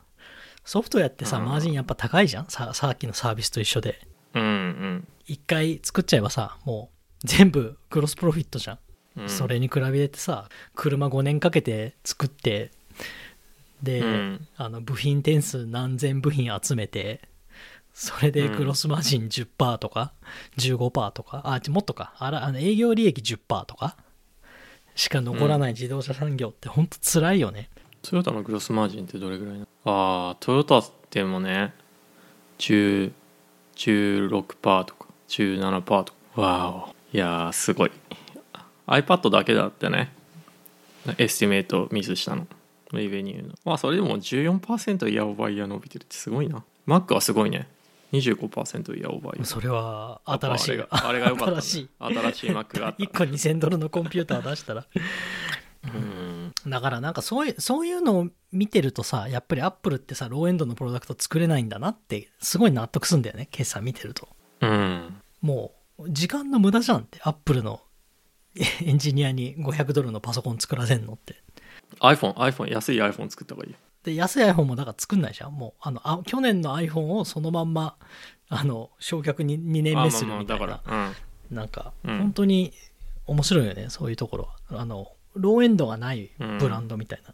[0.66, 1.46] ソフトウェアってさうん。
[1.46, 2.46] マージンやっぱ高いじゃん？
[2.50, 4.02] ささっきのサービスと一緒で。
[4.34, 5.08] うんうん。
[5.28, 6.90] 一回作っちゃえばさ、も
[7.24, 8.80] う全部グロスプロフィットじゃん。
[9.18, 9.30] うん。
[9.30, 12.72] それに比べてさ、車5年かけて作って、
[13.82, 14.48] で、うん。
[14.58, 17.22] あの部品点数何千部品集めて、
[17.98, 20.12] それでグロスマージン10%とか、
[20.58, 23.96] 15%とか、あ、もっとか、あらあの営業利益10%とか
[24.96, 27.70] しか残らない自動車産業って本当辛いよね。
[28.02, 29.68] トヨタのグロスマージンってどれぐらいなの？
[29.86, 31.74] ああトヨタってもね
[32.60, 33.14] 10
[33.78, 36.42] 16%とか17%とか。
[36.42, 36.96] わお。
[37.16, 37.92] いやーすごい。
[38.88, 40.12] iPad だけだってね
[41.18, 42.46] estimate ミスしたの。
[42.92, 43.56] revenue の。
[43.64, 46.64] まあそれでも14%イヤーオーバーイヤー伸びてるってすごいな。
[46.86, 47.68] Mac はすごいね
[48.14, 50.72] 25%イヤーオーバーイヤーそれは新しい。
[50.72, 51.90] あれがあれが良かった新しい。
[52.00, 54.86] 新しい Mac があった1個2000ドルのコンピューター出したら。
[55.94, 56.54] うん。
[56.68, 64.30] だからなんかそういう、そういうのを見てるとさ、やっぱりアップルってさ、ローエンドのプロダクト作れないんだなって、すごい納得すんだよね、決算見てると。
[64.62, 65.22] うん。
[65.42, 67.82] もう、時間の無駄じゃんって、アップルの
[68.84, 71.36] エンジニアに500ドルのパソコン作らせんのって。
[72.00, 73.74] iPhone iPhone 安い iPhone 作った方がいい。
[73.74, 75.54] よで、安い iPhone もだから作んないじゃん。
[75.54, 77.96] もう、あの、あ去年の iPhone をそのまんま、
[78.50, 80.68] あの、焼却に2年目するみたいな。
[80.68, 81.18] まあまあまあだか
[81.52, 82.74] らなんか、うん本当に
[83.28, 84.82] 面白いよね、そういうところは。
[84.82, 87.34] あの、ローエンドがないブランドみたいな。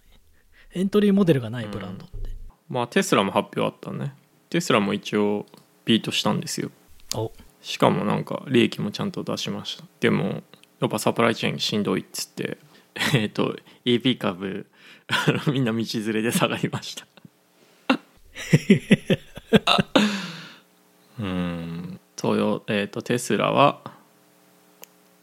[0.73, 2.15] エントリーモデルがないブランドって。
[2.15, 2.31] うん
[2.71, 4.15] まあテスラも発表あったね
[4.49, 5.45] テスラも一応
[5.84, 6.71] ビートしたんですよ
[7.13, 10.41] お、しかもなんか利益もちゃんと出しましたでも
[10.79, 12.57] やっぱサプライチェーンしんどいっつって
[13.13, 14.67] えっ、と EP 株
[15.07, 17.05] あ のみんな道連れで下がりました。
[21.19, 21.99] うん。
[22.15, 23.81] トヨえっ、とテスラは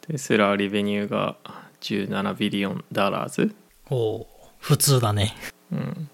[0.02, 1.36] テスラ revenue が
[1.80, 3.54] 17 billion dollars。
[3.90, 4.26] お
[4.58, 5.34] 普通だね。
[5.70, 6.08] うん、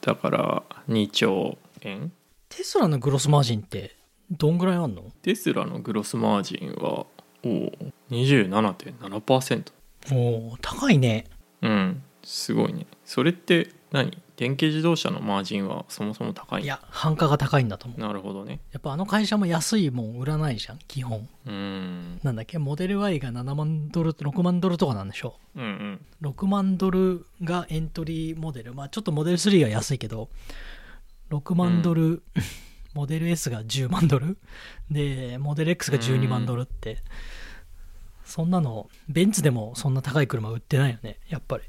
[0.00, 2.12] だから2兆円。
[2.48, 3.96] テスラのグロスマージンって
[4.30, 5.02] どんぐらいあんの？
[5.22, 7.06] テスラのグロスマージンは
[7.44, 7.72] おお
[8.10, 9.72] 27.7%
[10.12, 11.26] お高いね。
[11.62, 12.86] うんすごいね。
[13.04, 14.16] それって何？
[14.36, 18.00] 電気自動車のマージンはそもそも高いいや、単価が高いんだと思う。
[18.00, 18.60] なるほどね。
[18.72, 21.28] やっぱあの会社も安いもん売らないじゃん、基本。
[21.46, 22.20] うん。
[22.22, 25.36] なんだっけ、モデル Y が7万ドル、6万ドルとかなんでしょ？
[25.56, 25.62] うん
[26.22, 26.30] うん。
[26.30, 28.72] 6万ドルがエントリーモデル。
[28.72, 30.30] まあちょっとモデル3が安いけど、
[31.30, 32.22] 6万ドル、
[32.94, 34.38] モデル S が10万ドル？
[34.90, 37.02] で、モデル X が12万ドルって、
[38.24, 41.64] そんなの、ベンツでもそんな高い車売ってないよね、やっぱり。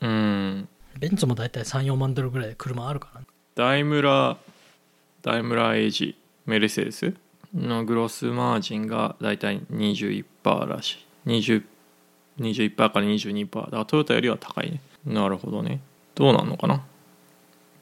[0.00, 0.68] うん。
[0.98, 3.26] ベンツもだいたい3、4万ドルぐらいで車あるからね。
[3.54, 4.36] ダイムラ
[5.22, 7.14] ダイムラエイジメルセデス
[7.54, 11.30] のグロスマージンがだいたい21%らしい。
[11.30, 11.64] 20
[12.38, 14.80] 21%から22%だからトヨタよりは高いね。
[15.04, 15.80] なるほどね。
[16.14, 16.84] どうなんのかな。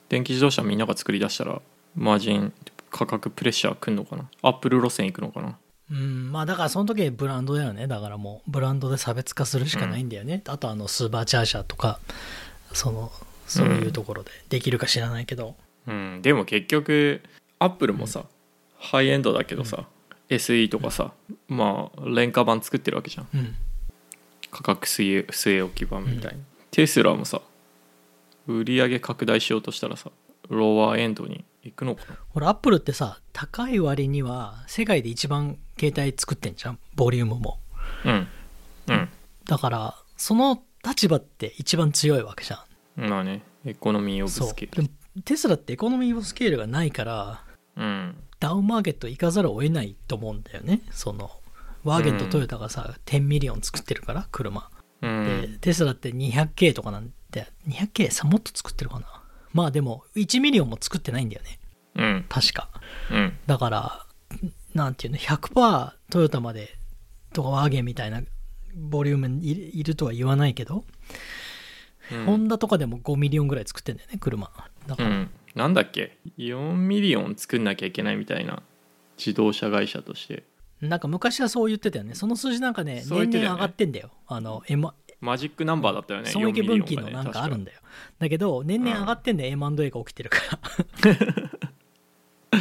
[0.09, 1.61] 電気自動車みんなが作り出したら
[1.95, 2.53] マージン
[2.91, 4.29] 価格プレッシャーくんのかな。
[4.43, 5.59] アップル路線行くのかな
[5.91, 7.87] うん、まあだからその時ブランドだよね。
[7.87, 10.43] だからもうブランドで差別化するしかないんだよね。
[10.47, 12.01] あとあのスーパーチャージャーとか、
[12.73, 13.13] その、
[13.47, 15.55] そういうところでできるか知らないけど。
[15.87, 17.23] うんでも結局
[17.61, 18.25] アップルもさ、
[18.79, 19.87] ハイエンドだけどさ、
[20.29, 21.13] SE とかさ
[21.49, 23.55] まあ廉価版作ってるわけじゃんうん。
[24.51, 26.39] 価格据え据え置き版みたいな、
[26.71, 27.41] テスラもさ
[28.47, 30.11] 売り上げ拡大しようとしたらさ
[30.49, 32.17] lower end に行くのかな？
[32.29, 36.79] ほら、アップルってさ、高い割には世界で一番携帯作ってんじゃん？
[36.95, 37.61] ボリュームも。
[38.05, 38.29] うん。
[38.89, 39.09] うん。
[39.45, 42.65] だから、その立場って一番強いわけじゃ
[42.97, 43.09] ん。
[43.09, 43.43] まあね。
[43.65, 44.89] E conomy of scale でも
[45.25, 47.43] テスラって economy of scale がないから
[47.77, 48.17] ルうん。
[48.39, 50.83] down market 行かざるを得ないと思うんだよね。
[50.93, 51.31] その
[51.83, 54.71] ワーゲンとトヨタがさ、10 million 作ってるから車、
[55.03, 55.05] うん。
[55.05, 59.16] でテスラって 200K とかなんて 200K さもっと作ってるかな？
[59.57, 61.59] まあでも1 million も作ってないんだよね。
[61.95, 62.27] うん。
[62.29, 62.69] 確か。
[63.11, 63.39] うん。
[63.47, 64.07] だから
[64.75, 66.77] なんていうの100%トヨタまで
[67.33, 68.21] とかワーゲンみたいな
[68.75, 70.85] ボリュームにいるとは言わないけど、
[72.13, 72.25] うん。
[72.27, 74.51] ホンダとかでも5 million ぐらい作ってんだよね車。
[74.87, 75.31] だから、うん。
[75.55, 78.63] なんだっけ？4 million 作んなきゃいけないみたいな
[79.17, 80.45] 自動車会社として。
[80.83, 82.15] なんか昔はそう言ってたよね。
[82.15, 83.05] その数字なんかね、ね。
[83.07, 84.11] 年々上がってんだよ。
[84.27, 87.81] あの、M、マジックナンバーだったよね損益分岐4ミリオンがねのなんかあるん確だよ。
[88.19, 90.61] だけど、年々上がってんだよ、M&A が起きてるから。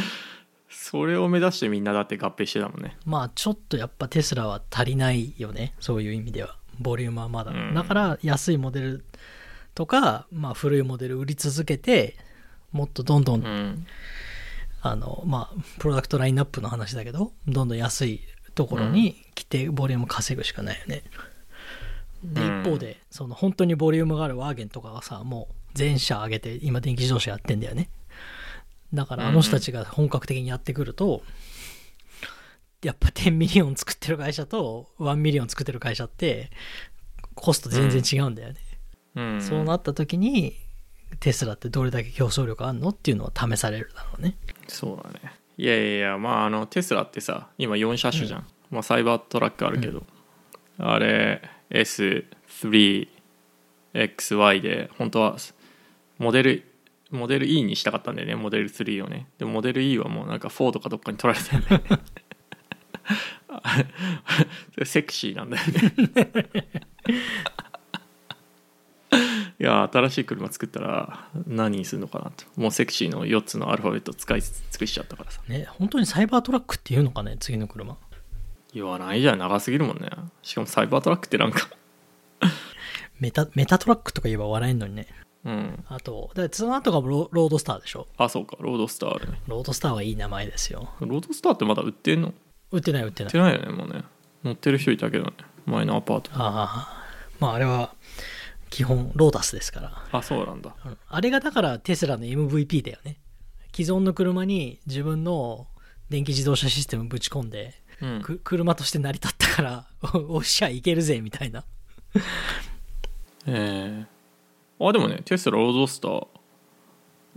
[0.68, 5.74] それを目指してみんなだって合併してたもんねまあ、ちょっとやっぱテスラは足りないよね。
[5.80, 6.56] そういう意味では。
[6.78, 7.50] ボリュームはまだ。
[7.50, 9.04] うんだから、安いモデル
[9.74, 12.16] とか、まあ、古いモデル売り続けて、
[12.72, 13.86] もっとどんどん、うん
[14.82, 18.20] あの、まあ、プロダクトラインナップの話だけど、どんどん安い
[18.54, 20.96] ところに来て、ボリューム稼ぐしかないよね。
[20.96, 21.35] で、うん
[22.34, 27.88] 一方で、その本当にボリュームがあるワーゲンとかがさ、もう全社上げて、今電気自動車やってんだよね。
[28.94, 31.22] だからあの人たちが本格的にやってくると、
[32.82, 36.50] やっぱ10 million 作ってる会社と1 million 作ってる会社って
[37.34, 38.56] コスト全然違うんだよね、
[39.16, 39.42] うん。
[39.42, 40.54] そうなった時に
[41.18, 44.36] テスラってどれだけ競争力あんのっていうのは試されるだろうね。
[44.68, 45.32] そうだね。
[45.56, 50.04] いやいやいやまああのテスラってさ今4車種じゃん、まあ、サイバートラックあるけど、
[50.78, 55.36] あれ S3XY で本当は
[56.18, 56.64] モデル
[57.10, 59.28] モデル E にしたかったんだよねモデル3をね。
[59.38, 61.84] でもモデル E はもうなんか4とかどっかに取られてるね。
[64.84, 65.72] セクシーなんだよね。
[69.58, 72.44] いや新しい車作ったら何にするのかなと。
[72.56, 75.40] もうセクシーの4つのアルファベット使い尽くしちゃったからさ。
[75.48, 77.96] ね本当にサイバートラックっていうのかね次の車
[78.76, 80.10] 言わないじゃん長すぎるもんね。
[80.42, 81.70] しかもサイバートラックってなんか。
[83.18, 85.06] メタメタトラックとか言えば笑えんのにね。
[85.46, 85.84] うん。
[85.88, 88.06] あとでその後がロロードスターでしょ？
[88.18, 88.58] あそうか。
[88.60, 89.40] ロードスターあるね。
[89.46, 90.90] ロードスターはいい名前ですよ。
[91.00, 92.34] ロードスターってまだ売ってんの？
[92.70, 93.30] 売売ってない売ってない。
[93.30, 94.04] ってないよねもうね。
[94.44, 95.32] 乗ってる人いたけどね。
[95.64, 96.30] 前のアパート。
[96.34, 97.06] ああ
[97.40, 97.94] まああれは
[98.68, 100.02] 基本ロータスですから。
[100.12, 100.74] あそうなんだ。
[100.84, 100.98] うん。
[101.08, 103.16] あれがだからテスラの MVP だよね。
[103.74, 105.66] 既存の車に自分の
[106.10, 108.22] 電気自動車システムぶち込んでうん。
[108.22, 109.86] く車として成り立ったから
[110.28, 111.64] おっしゃいけるぜみたいな。
[113.46, 116.26] えー、あでもねテスラロードスター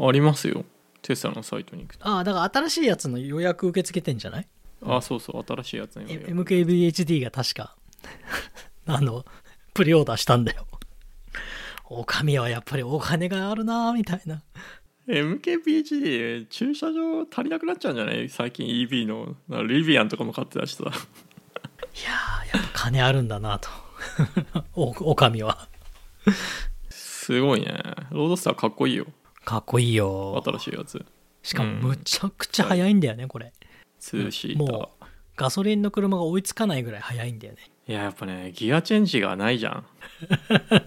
[0.07, 0.65] ありますよ。
[1.01, 2.07] テスラのサイトに行くと。
[2.07, 4.47] ああだから新しいやつの予約受け付けてんじゃない？
[4.85, 7.75] あそうそう新しいやつにえ MKBHD が確か。
[8.87, 9.25] あの
[9.73, 10.65] プリオーダーしたんだよ。
[11.91, 14.43] おかみはやっぱりお金があるなみたいな
[15.09, 18.29] MKBHD 駐車場足りなくなっちゃうんじゃない？
[18.29, 19.35] 最近 EV の。
[19.67, 20.83] リビアンとかも買ってたしさ。
[20.83, 23.69] いやーやっぱ金あるんだなと。
[24.75, 25.67] おおかみは。
[26.89, 27.81] すごいね。
[28.11, 29.07] ロードスターかっこいいよ。
[29.45, 30.41] かっこいいよ。
[30.45, 31.03] 新しいやつ。
[31.41, 31.79] しかもうん。
[31.81, 33.51] むちゃくちゃ速いんだよねこれ。
[34.01, 37.59] 2シもうガソリンの車が追いつかないぐらい速いんだよね。
[37.87, 39.85] いややっぱねギアチェンジがないじゃん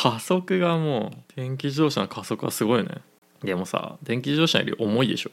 [0.00, 2.98] 加速がもう電気自動車の加速はすごいよね。
[3.42, 5.30] でもさ電気自動車より重いでしょ。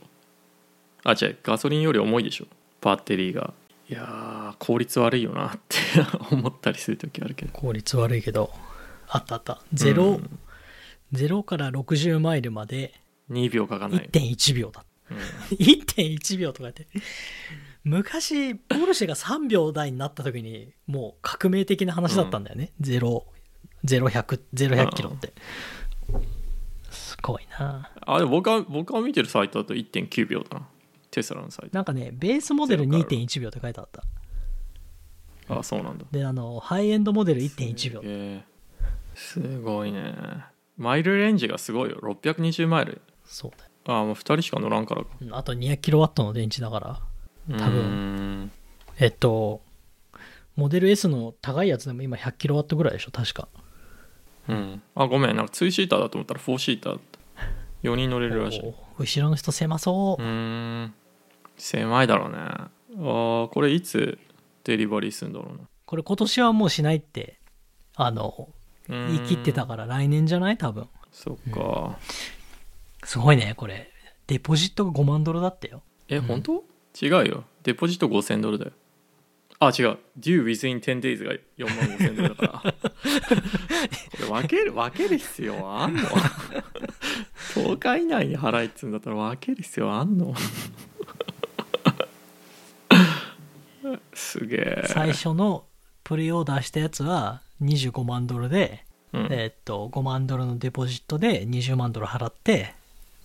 [1.04, 2.47] あ違うガソリンより重いでしょ。
[2.82, 3.54] バッテリーが。
[3.88, 5.78] いやー効率悪いよなって
[6.34, 7.51] 思ったりする時あるけど。
[7.51, 8.51] 効率悪いけど
[9.08, 9.62] あったあった。
[9.71, 10.39] ゼロ、うん。
[11.12, 12.99] ゼロから60マイルまで
[13.30, 15.17] 2秒かかんない、1.1秒だうん。
[15.58, 16.88] 1.1秒とかって。
[17.84, 23.28] 昔ポルシェが3秒台になった時にもう革命的な話だったんだよね、ゼロ
[23.86, 25.34] 0100 0100キロって。
[26.89, 27.91] すごいな。
[28.02, 30.67] あでも僕は僕が見てるサイトだと1.9秒だな。
[31.12, 33.17] テスラのサイなんかねベースモデルゼロから。
[33.17, 34.04] 2.1秒って書いてあった。
[35.48, 36.06] トあそうなんだ。
[36.12, 38.43] であのハイエンドモデル1.1秒。
[39.13, 40.15] すごいね。
[40.78, 42.00] マイルレンジがすごいよ。
[42.02, 43.02] 620マイル。
[43.26, 45.04] そうだよあもう2人しか乗らんから。
[45.04, 47.00] かうんあと200キロワットの電池だから。
[47.58, 47.71] 多分。
[47.71, 48.52] 分
[48.98, 49.62] えっと
[50.56, 53.48] モデル S の高いやつでも今100キロワットぐらいでしょ確か
[54.47, 54.81] うん。
[54.95, 55.36] あごめん。
[55.36, 57.19] なんか2シーターだと思ったら4シーターだった。
[57.84, 58.73] 4人乗れるらしい。
[58.97, 60.23] 後ろの人狭そう。
[60.23, 60.93] うーん。
[61.58, 62.38] 狭いだろうね。
[62.38, 64.17] あーこれいつ
[64.63, 65.60] デリバリーするんだろうな。
[65.86, 67.39] これ今年はもうしないって
[67.95, 68.49] あの
[68.89, 69.08] うーん。
[69.08, 70.58] 言い切ってたから来年じゃない？
[70.58, 70.88] 多分。
[71.12, 71.97] そっか、
[73.03, 73.89] すごいねこれ。
[74.27, 75.81] デポジットが5万ドルだってよ。
[76.10, 76.63] え本当？
[77.01, 77.43] 違うよ。
[77.63, 78.71] デポジット5000ドルだよ
[79.60, 79.98] あ違う。
[80.20, 82.74] Due within 10 days が4万5000ドルだから。
[82.74, 82.78] こ
[84.20, 86.02] れ分ける分ける必要あんの
[87.54, 90.34] ？10日以内に払いっつうんだったら分ける必要あんの？
[94.13, 94.84] すげえ。
[94.88, 95.65] 最初の
[96.04, 99.28] プレオーダーしたやつは25万ドルで、うん。
[99.32, 102.74] えーっと5万ドルのデポジットで20万ドル払って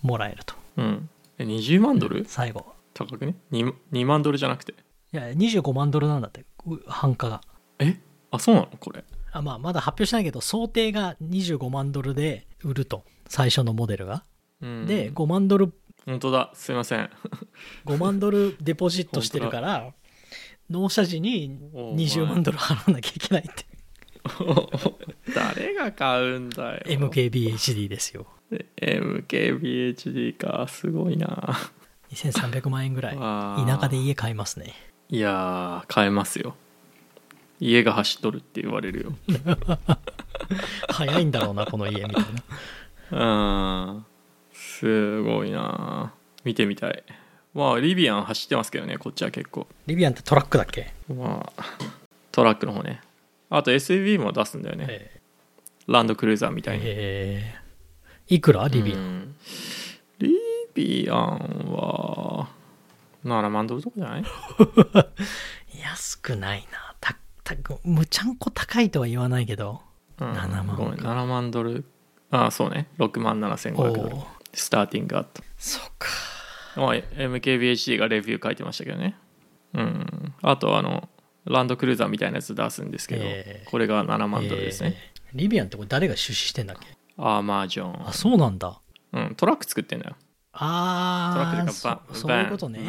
[0.01, 0.55] もらえると。
[0.77, 1.09] うん。
[1.37, 2.23] え20万ドル？
[2.25, 2.65] 最後。
[2.93, 4.73] 高くね？2, 2万ドルじゃなくて
[5.13, 7.41] いや25万ドルなんだってう単価が。
[7.79, 7.99] え？
[8.31, 8.67] あそうなの？
[8.79, 9.03] これ。
[9.33, 13.03] あまあまだ発表してないけど想定が25万ドルで売ると。
[13.27, 14.23] 最初のモデルが、
[14.61, 14.85] うん。
[14.87, 15.73] で5万ドル。
[16.05, 16.51] 本当だ。
[16.53, 17.09] すいません。
[17.85, 19.93] 5万ドルデポジットしてるから
[20.69, 23.65] 納車時にお20万ドル払わなきゃいけないって。
[25.35, 26.83] 誰が買うんだよ。
[26.85, 28.27] MKBHD ですよ。
[28.77, 30.67] MKBHD か。
[30.67, 31.57] すごいな。
[32.11, 33.15] 2300万円ぐらい。
[33.17, 34.73] 田舎で家買いますね
[35.11, 36.55] いやー買えますよ。
[37.59, 39.13] 家が走っとるって言われるよ。
[40.89, 42.25] 早いんだろうなこの家みたい
[43.11, 43.93] な。
[43.93, 44.05] うん
[44.53, 46.13] すごいな。
[46.43, 47.03] 見てみたい。
[47.53, 49.67] まあリビアン走ってますけどねこっちは結構。
[49.85, 50.93] リビアンってトラックだっけ？
[51.13, 51.63] まあ
[52.31, 53.01] トラックの方ね。
[53.49, 54.85] あと SUV も出すんだよね。
[54.89, 55.21] え
[55.87, 56.83] ランドクルーザーみたいに。
[56.85, 57.55] え。
[58.29, 58.67] いくら？
[58.69, 59.35] リビアン、うん。
[60.19, 60.35] リ
[60.73, 62.47] ビアンは
[63.25, 64.23] 7万ドルとかじゃない？
[65.83, 66.95] 安くないな。
[66.99, 69.81] たたむちゃんこ高いとは言わないけど。
[70.19, 70.75] うん7万。
[70.75, 70.99] ごめん。
[70.99, 71.85] 7万ドル。
[72.31, 72.87] ああそうね。
[72.97, 74.15] 6万7500ドル。
[74.53, 75.43] スターティングアット。
[75.57, 76.07] そっか。
[76.77, 79.15] まあ MKBHD がレビュー書いてましたけどね。
[79.73, 80.33] うん。
[80.41, 81.09] あとあの
[81.45, 83.69] ランドクルーザーみたいなやつ出すんですけど、えー。
[83.69, 85.21] これが7万ドルですね、えー。
[85.33, 86.87] リビアンってこれ誰が出資してんだっけ？
[87.17, 88.07] アーマージョン。
[88.07, 88.79] あそうなんだ。
[89.13, 90.15] うん、トラック作ってんだよ
[90.53, 92.79] トラッああクというかバンそういうことね。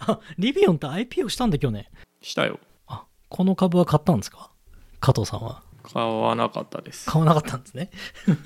[0.00, 1.86] あリビオンって IPO したんだ去年
[2.20, 2.58] したよ。
[2.86, 4.50] あこの株は買ったんですか？
[5.00, 5.62] 加藤さんは。
[5.84, 7.08] 買わなかったです。
[7.10, 7.90] 買わなかったんですね。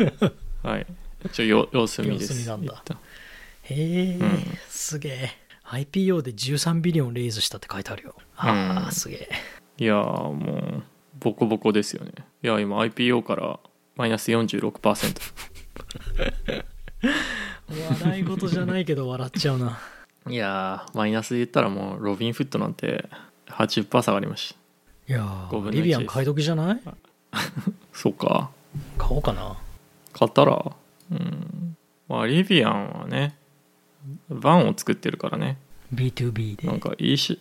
[0.62, 0.86] はい。
[1.32, 2.32] ちょよ様子見です。
[2.32, 2.96] 様子見なんだ。
[3.64, 3.74] へ
[4.10, 4.58] え、うん。
[4.68, 5.30] すげえ。
[5.64, 8.14] IPO で13ビリオンレイズしたって書いてあるよ。
[8.36, 8.92] ああ、うん。
[8.92, 9.28] すげえ。
[9.78, 10.82] いやーもう
[11.18, 12.12] ボコボコですよね。
[12.42, 13.58] いや今 IPO から
[13.96, 15.20] マイナス46%
[18.00, 19.78] 笑い事じゃないけど笑っちゃうな。
[20.28, 23.08] いやーマイナスで言ったらもうロビンフットなんて
[23.48, 24.54] 80%下がりまし
[25.08, 26.80] たいや5分の1ーリビアン買い時じゃない？
[27.92, 28.50] そうか。
[28.98, 29.56] 買おうかな。
[30.12, 30.72] 買ったら？
[31.10, 31.76] うん。
[32.08, 33.36] まあリビアンはね
[34.28, 35.58] バンを作ってるからね。
[35.94, 36.66] B2B で。
[36.68, 37.40] なんかいいし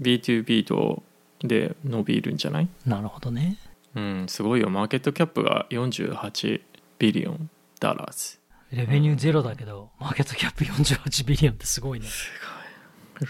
[0.00, 1.02] B2B と
[1.42, 2.68] で伸びるんじゃない？
[2.86, 3.56] なるほどね。
[3.94, 4.70] うんすごいよ。
[4.70, 6.60] market cap が48
[6.98, 8.38] billion dollars
[8.72, 12.06] revenue ゼロだけど market cap 48 billion ってすごいね。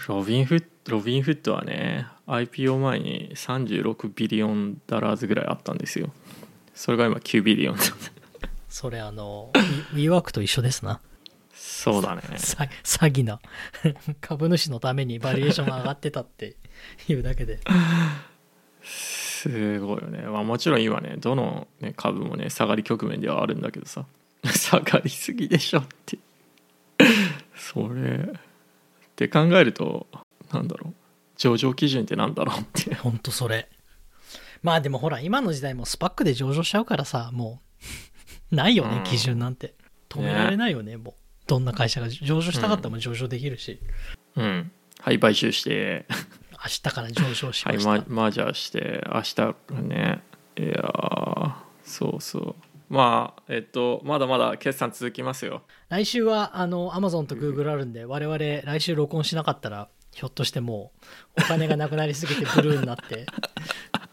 [0.07, 6.09] ロビンフッドロビンフッドはね IPO 前に36 billion dollars ぐらいあったんですよ。
[6.73, 7.77] それが今9 billion。
[8.69, 9.51] それあの
[9.93, 11.01] WeWork と一緒ですな。
[11.53, 12.21] そうだね。
[12.37, 13.39] さ詐欺な
[14.21, 16.55] 株主のためにバリエーションが上がってたって
[17.07, 17.59] いうだけで。
[18.83, 24.05] すごいよね、まあ、もちろん今ねどの、ね、株もね下がり局面ではあるんだけどさ
[24.53, 26.17] 下がりすぎでしょって。
[27.55, 28.17] それ。
[28.17, 28.29] っ
[29.15, 30.07] て考えると
[30.51, 30.93] なんだろう。
[31.37, 32.93] 上場基準ってなんだろうって。
[33.01, 33.69] ほんとそれ。
[34.63, 37.61] まあでもほら今の時代もスパックで上場しちゃうからさも
[38.51, 38.55] う。
[38.55, 39.03] ないよね、うん。
[39.03, 39.75] 基準なんて。
[40.09, 41.13] 止められないよねもう。
[41.47, 43.79] どんな会社が上場したかったらもう上場できるし、
[44.35, 44.71] うん。
[44.99, 46.05] はい買収して。
[46.63, 50.21] 明日から上場しはいました、ママージャーして明日ね。
[50.57, 52.55] いやーそうそう
[52.91, 55.63] まあえっとまだまだ決算続きますよ。
[55.87, 60.91] 来週はあの Amazon と Google あるんで我々来週録音しなかったらひょっとしても
[61.37, 63.27] うお金がなくなりすぎて ブルーになって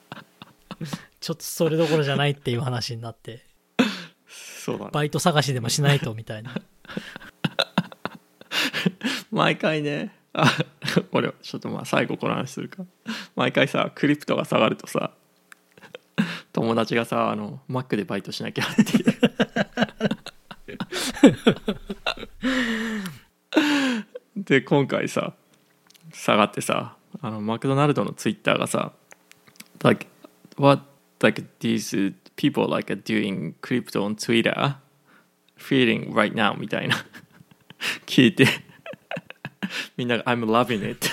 [1.19, 3.45] ちょっとそれどころじゃないっていう話になって
[4.29, 4.91] そうだね。
[4.93, 6.55] バイト探しでもしないとみたいな。
[9.33, 10.47] 毎回ねあ
[11.11, 12.85] 俺ちょっとまあ最後この話するか。
[13.35, 15.11] 毎回さクリプトが下がるとさ
[16.59, 19.05] 友達がさあのマックでバイトしなきゃっていう
[24.37, 25.35] で今回さ
[26.13, 28.91] 下がってさあのマクドナルドのツイッターがさ
[29.85, 30.09] 「like
[30.57, 30.83] what
[31.21, 34.79] like these people like doing crypto on Twitter
[35.57, 36.97] feeling right now」みたいな
[38.05, 38.49] 聞いて
[39.97, 41.07] みんなが「I'm loving it」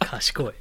[0.00, 0.52] 賢い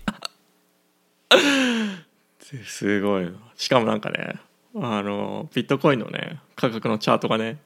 [2.65, 3.32] すごい。
[3.55, 4.39] しかもなんかね
[4.76, 7.59] あのビットコインのね価格のチャートがね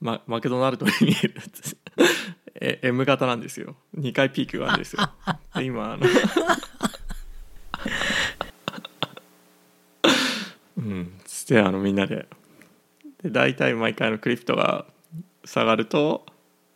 [0.00, 1.34] ママクドナルドに見える
[2.60, 3.76] え M 型なんですよ。
[3.98, 5.10] 2回ピークがあるんですよ。
[5.54, 6.06] で今あの
[10.78, 11.20] うん。
[11.24, 12.26] つってあのみんなで。
[13.22, 14.86] で大体毎回のクリプトが
[15.44, 16.24] 下がると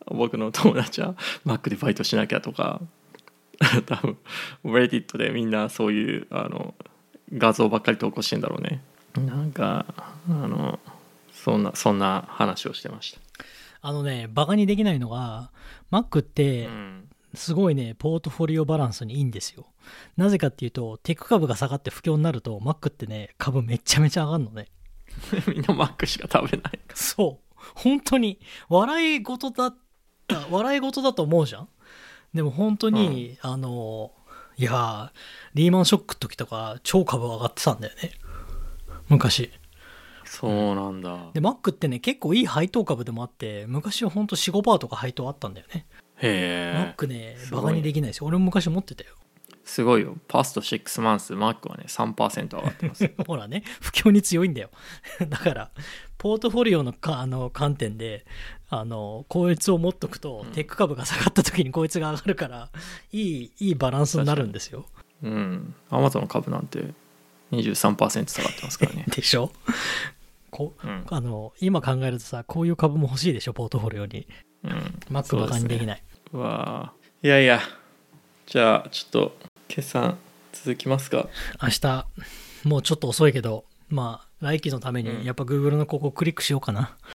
[0.07, 2.81] 僕の友達はマックでバイトしなきゃとか
[3.87, 4.19] 多分
[4.65, 6.75] Reddit でみんなそういうあの
[7.33, 8.83] 画像ばっかり投稿してんだろうね。
[9.15, 9.87] なんか
[10.29, 10.79] あの
[11.33, 13.19] そんなそんな話をしてまし
[13.81, 15.51] あのねバカにできないのが
[15.91, 16.69] Mac って
[17.35, 19.67] すごいねポートフォリオバランスにいいんですよ。
[20.17, 24.69] なぜかっていうとテック株が下がって不況になると Mac ってね株めちゃめちゃ上がるのね。
[25.47, 27.53] みんなマックしか食べないそう。
[27.75, 29.77] 本当に笑い事だっ
[30.27, 31.69] た笑い事だと思うじゃん
[32.35, 34.13] でも本当に、あの
[34.57, 35.11] いやー
[35.55, 38.13] リーマンショックの時とか超株上がってたんだよね。
[39.09, 39.51] 昔。
[40.25, 41.31] そうなんだ。
[41.35, 46.95] で Mac ってね結構いい配当株でもあって昔はほんと45%とか配当あったんだよね、へえ。
[46.97, 48.27] Mac ねすごいバカにできないですよ。
[48.27, 49.11] 俺も昔持ってたよ。
[49.65, 50.17] すごいよ。
[50.29, 54.71] パスト6マンスマックはね3%上がってます ほらね不況に強いんだよ。
[55.29, 55.71] だから
[56.23, 58.25] ポートフォリオのかあの観点で、
[58.71, 62.69] あの、こいつを持っとくと、うん、テック株が下がった時にこいつが上がるから、
[63.11, 64.87] いい、いいバランスになるんですよ。
[65.25, 65.75] うん。
[65.91, 66.85] アマゾン株なんて
[67.51, 69.05] 23%下がってますからね。
[69.11, 69.51] でしょ？
[70.53, 74.29] こ、うん、あの、今考えるとさ、こういう株も欲しいでしょ、ポートフォリオに。
[74.63, 75.01] うん。
[75.11, 76.03] マックバカにできない。
[76.33, 76.93] ね、わ
[77.25, 77.61] いやいや。
[78.47, 80.19] じゃあ、ちょっと、決算
[80.53, 81.29] 続きますか。
[81.61, 82.07] 明日、
[82.63, 86.97] もうちょっと遅いけど、まあ、来期のために、やっぱ Google のここクリックしようかな。